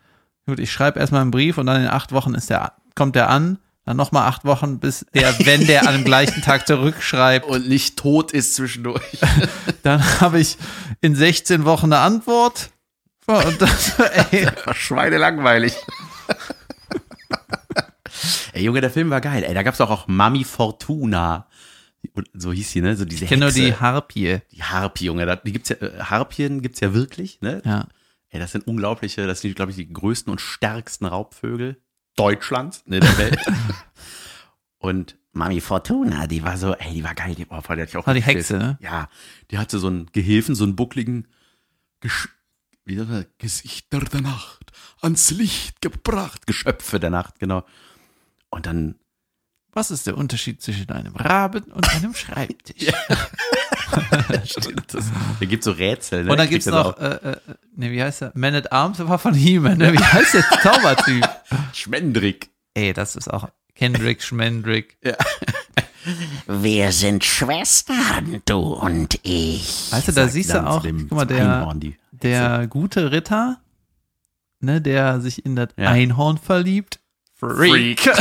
[0.49, 3.29] Gut, ich schreibe erstmal einen Brief und dann in acht Wochen ist der, kommt der
[3.29, 7.69] an, dann nochmal acht Wochen, bis der, wenn der an dem gleichen Tag zurückschreibt, Und
[7.69, 9.03] nicht tot ist zwischendurch.
[9.83, 10.57] dann habe ich
[11.03, 12.71] in 16 Wochen eine Antwort.
[13.27, 13.99] Und das,
[14.31, 15.75] ey, war schweinelangweilig.
[18.55, 19.45] Ey, Junge, der Film war geil.
[19.45, 21.47] Ey, da gab's doch auch Mami Fortuna.
[22.15, 22.97] Und So hieß sie, ne?
[22.97, 24.39] So diese ich kenne nur die Harpie.
[24.51, 25.41] Die Harpie, Junge.
[25.45, 27.61] Die gibt's ja, äh, Harpien gibt's ja wirklich, ne?
[27.67, 27.87] Ja.
[28.31, 31.81] Ey, das sind unglaubliche, das sind, glaube ich, die größten und stärksten Raubvögel
[32.17, 33.41] Deutschlands, ne, der Welt.
[34.79, 37.91] und Mami Fortuna, die war so, ey, die war geil, die, oh, voll, die hatte
[37.91, 38.61] ich auch War die geschissen.
[38.61, 38.79] Hexe, ne?
[38.81, 39.09] Ja,
[39.51, 41.29] die hatte so einen Gehilfen, so einen buckligen,
[42.01, 42.29] Gesch
[42.85, 47.65] wie sagt man, Gesichter der Nacht, ans Licht gebracht, Geschöpfe der Nacht, genau.
[48.51, 48.97] Und dann,
[49.73, 52.89] Was ist der Unterschied zwischen einem Raben und einem Schreibtisch?
[54.45, 55.07] stimmt das,
[55.41, 56.31] der gibt so Rätsel, ne?
[56.33, 57.01] Und dann gibt's er noch, auch.
[57.01, 57.37] äh, äh,
[57.77, 58.33] ne, wie heißt der?
[58.35, 59.93] Man at Arms, war von He-Man, ne?
[59.93, 61.29] Wie heißt der Zaubertyp?
[61.73, 62.51] Schmendrick.
[62.75, 64.99] Ey, das ist auch Kendrick, Schmendrick.
[66.47, 69.89] Wir sind Schwestern, du und ich.
[69.93, 71.73] Weißt du, da siehst du auch, guck mal, der,
[72.13, 73.61] der gute Ritter,
[74.61, 75.91] ne, der sich in das Ja.
[75.91, 77.01] Einhorn verliebt,
[77.39, 78.03] Freak.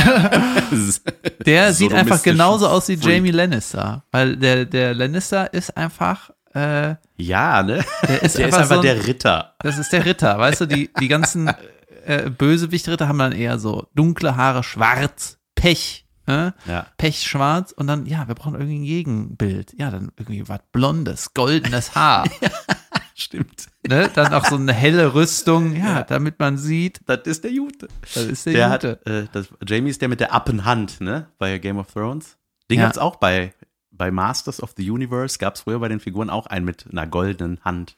[1.46, 3.16] der sieht einfach genauso aus wie Freak.
[3.16, 4.04] Jamie Lannister.
[4.12, 7.84] Weil der, der Lannister ist einfach, äh, Ja, ne?
[8.08, 9.56] der ist Der ist einfach, einfach so ein, der Ritter.
[9.60, 11.50] Das ist der Ritter, weißt du, die, die ganzen
[12.06, 16.54] äh, Bösewicht-Ritter haben dann eher so dunkle Haare, schwarz, Pech, ne?
[16.68, 16.86] Ja.
[16.98, 19.74] Pechschwarz und dann, ja, wir brauchen irgendwie ein Gegenbild.
[19.80, 22.30] Ja, dann irgendwie was Blondes, goldenes Haar.
[23.22, 23.68] Stimmt.
[23.88, 24.10] ne?
[24.14, 27.88] Dann auch so eine helle Rüstung, ja, damit man sieht, Das ist der Jute.
[28.14, 28.90] das ist der, Der Gute.
[28.92, 31.28] hat, äh, das, Jamie ist der mit der Appenhand, ne?
[31.38, 32.38] Bei Game of Thrones.
[32.70, 32.86] Den Ja.
[32.86, 33.54] gab's auch bei,
[33.92, 37.60] bei Masters of the Universe, gab's früher bei den Figuren auch einen mit einer goldenen
[37.66, 37.98] Hand.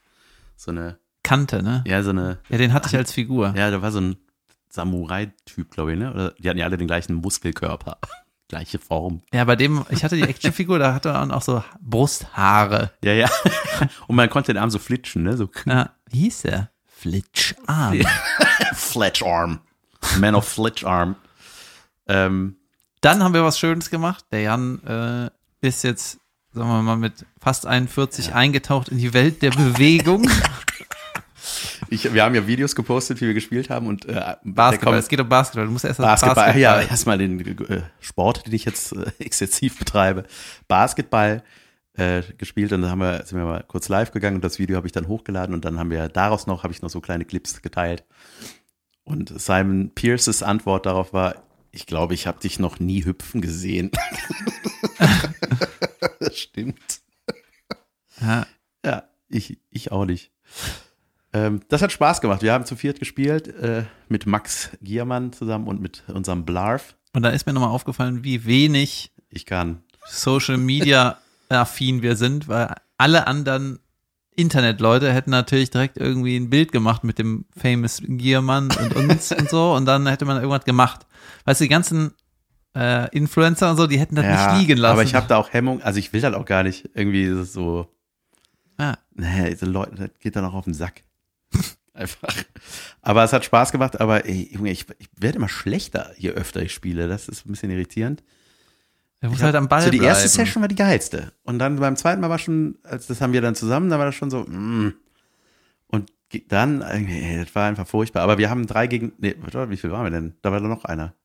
[0.56, 1.84] So eine, Kante, ne?
[1.86, 3.54] ja, so eine, Ja, den hatte ich als Figur.
[3.58, 4.16] ja, da war so ein
[4.70, 6.14] Samurai-Typ, glaube ich, ne?
[6.14, 7.98] Oder die hatten ja alle den gleichen Muskelkörper.
[8.50, 9.22] Gleiche Form.
[9.32, 12.92] Ja, bei dem, ich hatte die Actionfigur, da hatte er auch so Brusthaare.
[13.04, 13.30] Ja, ja.
[14.08, 15.38] Und man konnte den Arm so flitschen, ne?
[15.38, 16.72] So Ja, wie hieß der?
[16.88, 18.02] Flitscharm.
[18.74, 19.60] Fletch Arm.
[20.18, 21.16] Man of Fletch Arm.
[22.08, 22.56] Ähm,
[23.02, 24.26] Dann haben wir was Schönes gemacht.
[24.32, 25.30] Der Jan äh,
[25.66, 26.20] ist jetzt,
[26.52, 30.28] sagen wir mal, mit fast 41 eingetaucht in die Welt der Bewegung.
[31.90, 35.20] ich, wir haben ja Videos gepostet, wie wir gespielt haben und äh, Basketball, es geht
[35.20, 35.66] um Basketball.
[35.66, 36.62] Du musst erst Basketball, Basketball.
[36.62, 40.26] ja, erstmal den äh, Sport, den ich jetzt äh, exzessiv betreibe.
[40.68, 41.44] Basketball
[41.94, 44.78] äh, gespielt und dann haben wir, sind wir mal kurz live gegangen und das Video
[44.78, 47.26] habe ich dann hochgeladen und dann haben wir daraus noch, habe ich noch so kleine
[47.26, 48.06] Clips geteilt.
[49.04, 51.36] Und Simon Pierces Antwort darauf war,
[51.72, 53.92] ich glaube, ich habe dich noch nie hüpfen gesehen.
[56.20, 57.02] das stimmt.
[58.22, 58.46] Ja,
[58.86, 60.32] Ja, ich, ich auch nicht.
[61.34, 62.42] Ähm, das hat Spaß gemacht.
[62.42, 66.96] Wir haben zu viert gespielt, äh, mit Max Giermann zusammen und mit unserem Blarf.
[67.14, 69.84] und da ist mir nochmal aufgefallen, wie wenig Ich kann.
[70.08, 71.18] Social Media
[71.50, 73.80] affin wir sind, weil alle anderen
[74.36, 79.50] Internetleute hätten natürlich direkt irgendwie ein Bild gemacht mit dem famous Giermann und uns und
[79.50, 81.06] so und dann hätte man irgendwas gemacht.
[81.46, 82.14] Weißt du, die ganzen
[82.76, 84.94] äh, Influencer und so, die hätten das nicht liegen lassen.
[84.94, 87.88] Aber ich habe da auch Hemmung, also ich will das auch gar nicht irgendwie so,
[88.80, 88.98] ja.
[89.14, 91.04] nee, diese Leute, das geht dann auch auf den Sack.
[91.94, 92.34] Einfach.
[93.02, 96.62] Aber es hat Spaß gemacht, aber ey, Junge, ich, ich werde immer schlechter, je öfter
[96.62, 97.08] ich spiele.
[97.08, 98.24] Das ist ein bisschen irritierend.
[99.22, 100.10] Er muss halt am Ball So die bleiben.
[100.10, 101.34] erste Session war die geilste.
[101.44, 104.06] Und dann beim zweiten Mal war schon, als das haben wir dann zusammen, da war
[104.06, 104.94] das schon so, mm.
[105.88, 106.12] Und
[106.48, 108.22] dann, ey, das war einfach furchtbar.
[108.22, 110.36] Aber wir haben drei gegen, nee, warte, wie viel waren wir denn?
[110.42, 111.16] Da war da noch einer.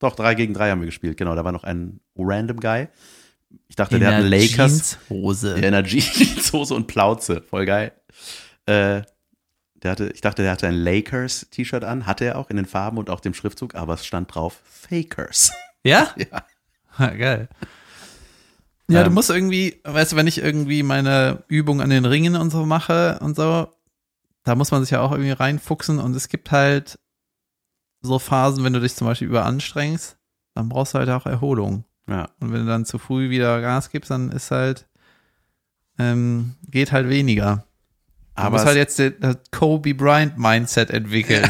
[0.00, 1.34] Doch, drei gegen drei haben wir gespielt, genau.
[1.34, 2.88] Da war noch ein random Guy.
[3.68, 4.98] Ich dachte, in der hat einen der Lakers.
[5.08, 5.54] Jeanshose.
[5.54, 7.40] Der in der Jeanshose und Plauze.
[7.42, 7.92] Voll geil.
[8.66, 9.02] Äh,
[9.82, 12.06] der hatte, ich dachte, der hatte ein Lakers-T-Shirt an.
[12.06, 15.52] Hatte er auch in den Farben und auch dem Schriftzug, aber es stand drauf Fakers.
[15.84, 16.12] Ja?
[16.16, 16.44] Ja.
[16.98, 17.48] Ha, Geil.
[18.90, 19.14] Ja, du Ähm.
[19.14, 23.18] musst irgendwie, weißt du, wenn ich irgendwie meine Übung an den Ringen und so mache
[23.20, 23.68] und so,
[24.44, 26.98] da muss man sich ja auch irgendwie reinfuchsen und es gibt halt
[28.00, 30.16] so Phasen, wenn du dich zum Beispiel überanstrengst,
[30.54, 31.84] dann brauchst du halt auch Erholung.
[32.08, 32.30] Ja.
[32.40, 34.88] Und wenn du dann zu früh wieder Gas gibst, dann ist halt,
[35.98, 37.64] ähm, geht halt weniger.
[38.38, 41.48] Du Aber musst es- halt jetzt das Kobe Bryant Mindset entwickeln.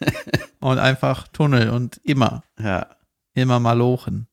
[0.60, 2.86] und einfach Tunnel und immer, ja.
[3.34, 4.26] immer mal lochen.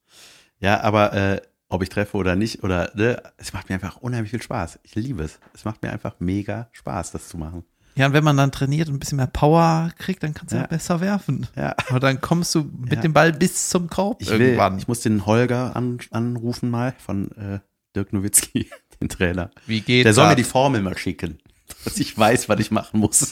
[0.59, 4.31] Ja, aber äh, ob ich treffe oder nicht, oder ne, es macht mir einfach unheimlich
[4.31, 4.79] viel Spaß.
[4.83, 5.39] Ich liebe es.
[5.53, 7.63] Es macht mir einfach mega Spaß, das zu machen.
[7.95, 10.57] Ja, und wenn man dann trainiert und ein bisschen mehr Power kriegt, dann kannst du
[10.57, 10.61] Ja.
[10.63, 10.67] ja.
[10.67, 11.47] besser werfen.
[11.55, 11.75] Ja.
[11.89, 13.01] Aber dann kommst du mit Ja.
[13.01, 14.77] dem Ball bis zum Korb Ich will, irgendwann.
[14.77, 17.59] ich muss den Holger an, anrufen mal von äh,
[17.95, 18.69] Dirk Nowitzki,
[19.01, 19.51] den Trainer.
[19.65, 20.31] Wie geht Der soll das?
[20.31, 21.39] mir die Formel mal schicken,
[21.83, 23.31] dass ich weiß, was ich machen muss.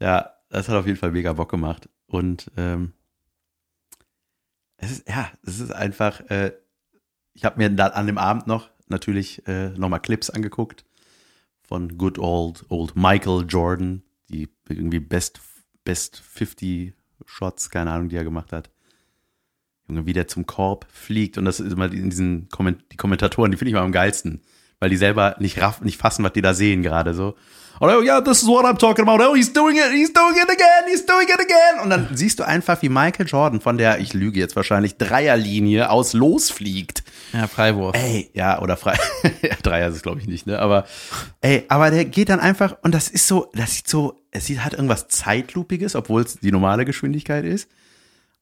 [0.00, 1.88] ja, das hat auf jeden Fall mega Bock gemacht.
[2.06, 2.92] Und ähm,
[4.76, 6.52] es ist, ja, es ist einfach, äh,
[7.34, 10.84] ich habe mir da an dem Abend noch natürlich äh, nochmal Clips angeguckt
[11.62, 15.40] von Good Old Old Michael Jordan, die irgendwie Best,
[15.84, 16.94] Best 50
[17.26, 18.70] Shots, keine Ahnung, die er gemacht hat.
[20.06, 21.38] Wie der zum Korb fliegt.
[21.38, 24.40] Und das ist immer in diesen Komment die Kommentatoren, die finde ich mal am geilsten.
[24.78, 27.36] Weil die selber nicht raff, nicht fassen, was die da sehen gerade so.
[27.82, 29.24] Oh ja, this is what I'm talking about.
[29.24, 31.82] Oh, he's doing it, he's doing it again, he's doing it again.
[31.82, 35.88] Und dann siehst du einfach, wie Michael Jordan von der, ich lüge jetzt wahrscheinlich, Dreierlinie
[35.88, 37.02] aus losfliegt.
[37.32, 37.96] Ja, Freiwurf.
[37.96, 38.98] Ey, ja, oder frei.
[39.42, 40.58] ja, Dreier ist es, glaube ich, nicht, ne?
[40.58, 40.84] Aber,
[41.40, 44.62] ey, aber der geht dann einfach, und das ist so, das sieht so, es sieht
[44.62, 47.70] halt irgendwas Zeitlupiges, obwohl es die normale Geschwindigkeit ist.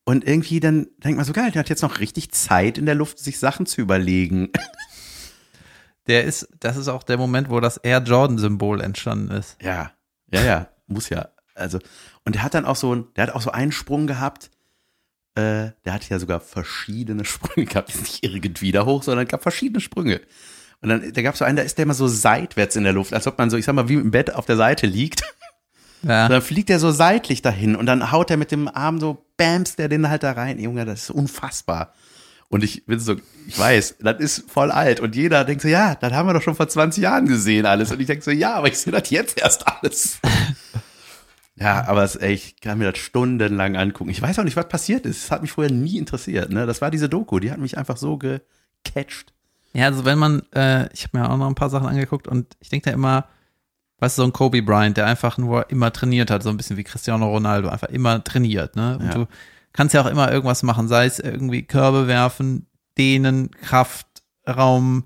[0.08, 2.94] Und irgendwie dann denkt man so, geil, der hat jetzt noch richtig Zeit in der
[2.94, 4.48] Luft, sich Sachen zu überlegen.
[6.06, 9.58] Der ist, das ist auch der Moment, wo das Air Jordan-Symbol entstanden ist.
[9.60, 9.92] Ja,
[10.32, 11.28] ja, ja, muss ja.
[11.54, 11.80] Also,
[12.24, 14.50] und der hat dann auch so, der hat auch so einen Sprung gehabt,
[15.34, 19.82] äh, der hat ja sogar verschiedene Sprünge gehabt, nicht irgendwie da hoch, sondern gab verschiedene
[19.82, 20.22] Sprünge.
[20.80, 22.94] Und dann, da gab es so einen, da ist der immer so seitwärts in der
[22.94, 25.20] Luft, als ob man so, ich sag mal, wie im Bett auf der Seite liegt.
[26.02, 26.26] Ja.
[26.26, 29.24] Und dann fliegt er so seitlich dahin und dann haut er mit dem Arm so,
[29.36, 30.58] bams, der den halt da rein.
[30.58, 31.94] Junge, das ist unfassbar.
[32.48, 35.00] Und ich bin so, ich weiß, das ist voll alt.
[35.00, 37.92] Und jeder denkt so, ja, das haben wir doch schon vor 20 Jahren gesehen alles.
[37.92, 40.18] Und ich denke so, ja, aber ich sehe das jetzt erst alles.
[41.56, 44.10] ja, aber es, ey, ich kann mir das stundenlang angucken.
[44.10, 45.24] Ich weiß auch nicht, was passiert ist.
[45.24, 46.50] Es hat mich vorher nie interessiert.
[46.50, 46.64] Ne?
[46.64, 49.34] Das war diese Doku, die hat mich einfach so gecatcht.
[49.74, 52.56] Ja, also wenn man, äh, ich habe mir auch noch ein paar Sachen angeguckt und
[52.60, 53.28] ich denke da immer,
[53.98, 56.76] weißt du, so ein Kobe Bryant, der einfach nur immer trainiert hat, so ein bisschen
[56.76, 58.98] wie Cristiano Ronaldo, einfach immer trainiert, ne?
[58.98, 59.14] Und Ja.
[59.14, 59.26] du
[59.72, 64.06] kannst ja auch immer irgendwas machen, sei es irgendwie Körbe werfen, dehnen, Kraft,
[64.48, 65.04] Raum,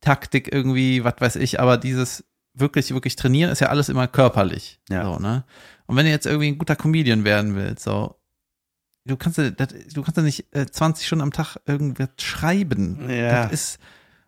[0.00, 4.78] Taktik irgendwie, was weiß ich, aber dieses wirklich, wirklich trainieren ist ja alles immer körperlich.
[4.88, 5.04] Ja.
[5.04, 5.44] So, ne?
[5.86, 8.16] Und wenn du jetzt irgendwie ein guter Comedian werden willst, so,
[9.06, 13.08] du kannst ja, du kannst ja nicht äh, 20 Stunden am Tag irgendwas schreiben.
[13.10, 13.44] Ja.
[13.44, 13.78] Das ist,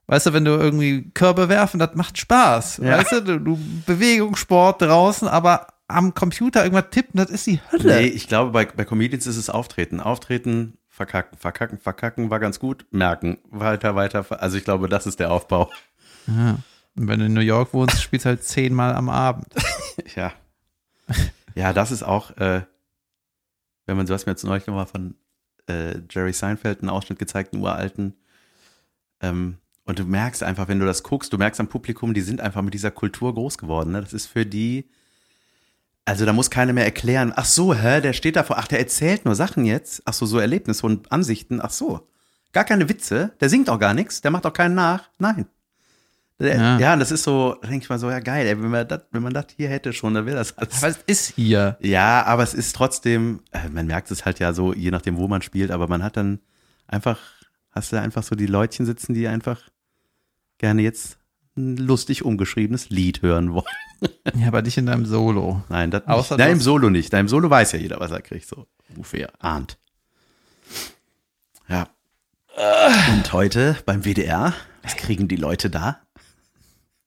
[0.07, 2.78] weißt du, wenn du irgendwie Körbe werfen, das macht Spaß.
[2.78, 2.98] Ja.
[2.98, 7.96] Weißt du, du, du Bewegungssport draußen, aber am Computer irgendwas tippen, das ist die Hölle.
[8.00, 10.00] Nee, ich glaube, bei, bei Comedians ist es Auftreten.
[10.00, 12.86] Auftreten, verkacken, verkacken, verkacken war ganz gut.
[12.90, 14.24] Merken, weiter, weiter.
[14.40, 15.70] Also ich glaube, das ist der Aufbau.
[16.26, 16.59] Ja.
[16.96, 19.46] Und wenn du in New York wohnst, spielst du halt zehnmal am Abend.
[20.14, 20.32] Ja.
[21.54, 22.61] Ja, das ist auch, äh,
[23.86, 25.14] wenn man, hast mir jetzt neulich nochmal von
[25.68, 28.14] äh, Jerry Seinfeld einen Ausschnitt gezeigt, einen uralten.
[29.22, 29.57] Ähm,
[29.87, 32.61] und du merkst einfach, wenn du das guckst, du merkst am Publikum, die sind einfach
[32.62, 33.93] mit dieser Kultur groß geworden.
[33.93, 34.01] Ne?
[34.01, 34.91] Das ist für die,
[36.05, 38.80] also da muss keiner mehr erklären, ach so, hä, der steht da vor, ach, der
[38.80, 42.09] erzählt nur Sachen jetzt, ach so, so Erlebnisse und Ansichten, ach so.
[42.53, 45.47] Gar keine Witze, der singt auch gar nichts, der macht auch keinen nach, nein.
[46.39, 46.78] Der, Ja.
[46.78, 46.97] ja.
[46.97, 49.22] das ist so, da denke ich mal so, ja geil, ey, wenn man das, wenn
[49.22, 50.78] man das hier hätte schon, dann wäre das alles.
[50.78, 51.78] Aber es ist hier.
[51.80, 55.28] Ja, aber es ist trotzdem, äh, man merkt es halt ja so, je nachdem, wo
[55.28, 56.41] man spielt, aber man hat dann
[56.89, 57.20] einfach,
[57.70, 59.61] hast du einfach so die Leutchen sitzen, die einfach
[60.59, 61.18] gerne jetzt
[61.57, 63.64] ein lustig umgeschriebenes Lied hören wollen.
[64.34, 65.62] Ja, aber dich in deinem Solo.
[65.68, 66.44] Nein, das Außer nicht.
[66.44, 67.12] Nein, im Solo nicht.
[67.12, 69.78] Nein, im Solo weiß ja jeder, was er kriegt, so ungefähr, ahnt.
[71.68, 71.88] Ja.
[73.12, 76.00] Und heute beim WDR, was kriegen die Leute da?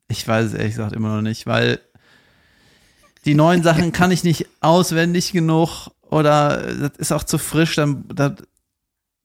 [0.08, 1.80] Ich weiß es ehrlich gesagt immer noch nicht, weil
[3.26, 7.76] die neuen Sachen kann ich nicht auswendig genug oder das ist auch zu frisch.
[7.76, 8.34] Dann, das,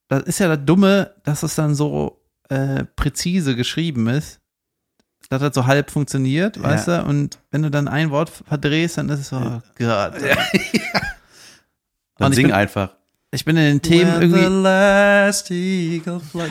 [0.08, 4.40] das ist ja das Dumme, dass es dann so äh, präzise geschrieben ist,
[5.30, 6.62] dass das so halb funktioniert, Ja.
[6.64, 7.02] weißt du?
[7.04, 10.14] Und wenn du dann ein Wort verdrehst, dann ist es so, oh Gott.
[12.16, 12.94] Dann Und ich sing bin- einfach.
[13.30, 14.44] Ich bin in den Themen irgendwie,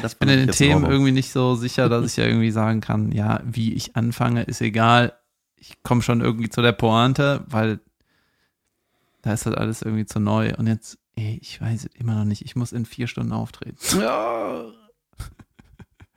[0.06, 3.14] ich bin in den Themen irgendwie nicht so sicher, dass ich ja irgendwie sagen kann,
[3.14, 5.14] ja, wie ich anfange, ist egal.
[5.56, 7.80] Ich komme schon irgendwie zu der Pointe, weil
[9.22, 10.54] da ist das alles irgendwie zu neu.
[10.58, 12.41] Und jetzt, ey, ich weiß es immer noch nicht.
[12.44, 13.78] Ich muss in vier Stunden auftreten.
[14.02, 14.66] Ja.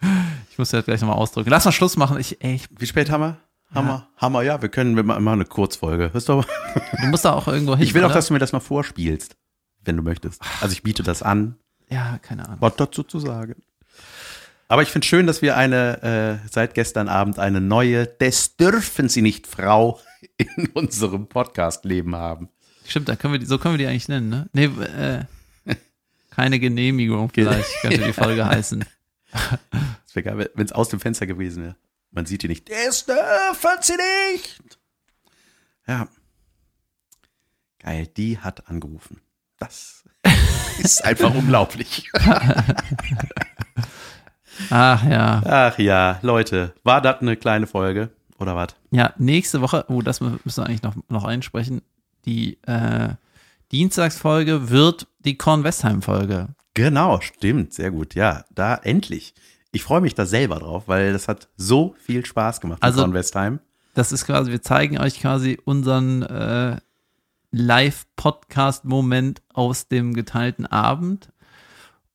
[0.51, 1.51] Ich muss das gleich nochmal ausdrücken.
[1.51, 2.19] Lass mal Schluss machen.
[2.19, 3.37] Ich, ey, ich, Wie spät haben wir?
[3.75, 6.11] Hammer, Hammer, ja, wir können, wir machen eine Kurzfolge.
[6.15, 6.43] Hörst du?
[7.03, 7.85] du musst da auch irgendwo hin.
[7.85, 8.15] Ich will auch, oder?
[8.15, 9.37] dass du mir das mal vorspielst,
[9.85, 10.41] wenn du möchtest.
[10.63, 11.57] Also ich biete das an,
[11.91, 12.57] Ja, keine Ahnung.
[12.61, 13.57] was dazu zu sagen.
[14.69, 19.09] Aber ich finde schön, dass wir eine, äh, seit gestern Abend eine neue, des dürfen
[19.11, 20.01] sie nicht, Frau
[20.39, 22.49] in unserem Podcast-Leben haben.
[22.87, 24.49] Stimmt, da können wir die, so können wir die eigentlich nennen, ne?
[24.55, 25.25] Nee, äh,
[26.31, 28.85] keine Genehmigung vielleicht könnte die Folge heißen.
[30.07, 31.77] Das wäre geil, wenn es aus dem Fenster gewesen wäre.
[32.11, 32.69] Man sieht die nicht.
[32.69, 33.97] Des dürfen sie
[34.33, 34.79] nicht.
[35.87, 36.09] Ja.
[37.81, 39.21] Geil, die hat angerufen.
[39.59, 40.05] Das
[40.79, 42.11] ist einfach unglaublich.
[44.71, 45.43] Ach ja.
[45.45, 48.69] Ach ja, Leute, war das eine kleine Folge oder was?
[48.91, 51.83] Ja, nächste Woche, oh, das müssen wir eigentlich noch, noch einsprechen.
[52.25, 53.11] Die äh,
[53.73, 56.49] Dienstagsfolge wird die Korn Westheim-Folge.
[56.77, 58.15] Genau, stimmt, sehr gut.
[58.15, 59.35] Ja, da endlich.
[59.73, 63.15] Ich freue mich da selber drauf, weil das hat so viel Spaß gemacht Also- von
[63.15, 63.61] Westheim.
[63.95, 66.77] Das ist quasi, wir zeigen euch quasi unseren äh,
[67.51, 71.33] Live-Podcast-Moment aus dem geteilten Abend.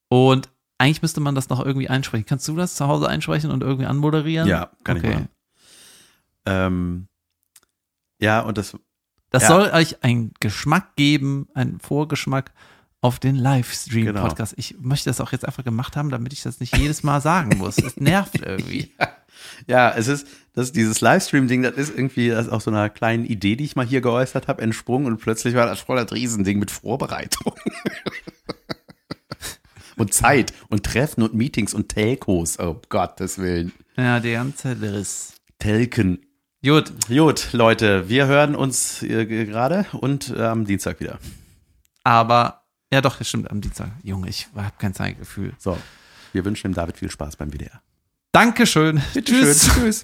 [0.07, 2.25] Und eigentlich müsste man das noch irgendwie einsprechen.
[2.27, 4.47] Kannst du das zu Hause einsprechen und irgendwie anmoderieren?
[4.47, 5.13] Ja, kann ich Okay.
[5.13, 5.29] machen.
[6.45, 7.07] Ähm,
[8.19, 8.77] ja, und das,
[9.31, 9.47] Das Ja.
[9.47, 12.51] soll euch einen Geschmack geben, einen Vorgeschmack
[13.01, 13.55] auf den Genau.
[13.55, 14.53] Livestream-Podcast.
[14.57, 17.57] Ich möchte das auch jetzt einfach gemacht haben, damit ich das nicht jedes Mal sagen
[17.57, 17.77] muss.
[17.79, 18.91] Es nervt irgendwie.
[19.67, 23.25] ja, es ist, das dieses Livestream-Ding, das ist irgendwie das ist auch so einer kleinen
[23.25, 26.59] Idee, die ich mal hier geäußert habe, entsprungen und plötzlich war das voll das Riesending
[26.59, 27.53] mit Vorbereitung.
[29.97, 32.59] und Zeit und Treffen und Meetings und Telcos.
[32.59, 33.71] Oh Gottes Willen.
[33.97, 35.33] Ja, der ganze Riss.
[35.59, 36.19] Telken.
[36.63, 41.17] Gut, Gut, Leute, wir hören uns äh, gerade und äh, am Dienstag wieder.
[42.03, 42.60] aber,
[42.91, 43.91] ja doch, das stimmt, am Dienstag.
[44.03, 45.53] Junge, ich habe kein Zeitgefühl.
[45.57, 45.77] So,
[46.33, 47.81] wir wünschen dem David viel Spaß beim WDR.
[48.31, 49.01] Dankeschön.
[49.13, 49.69] Tschüss.
[49.73, 50.03] Tschüss.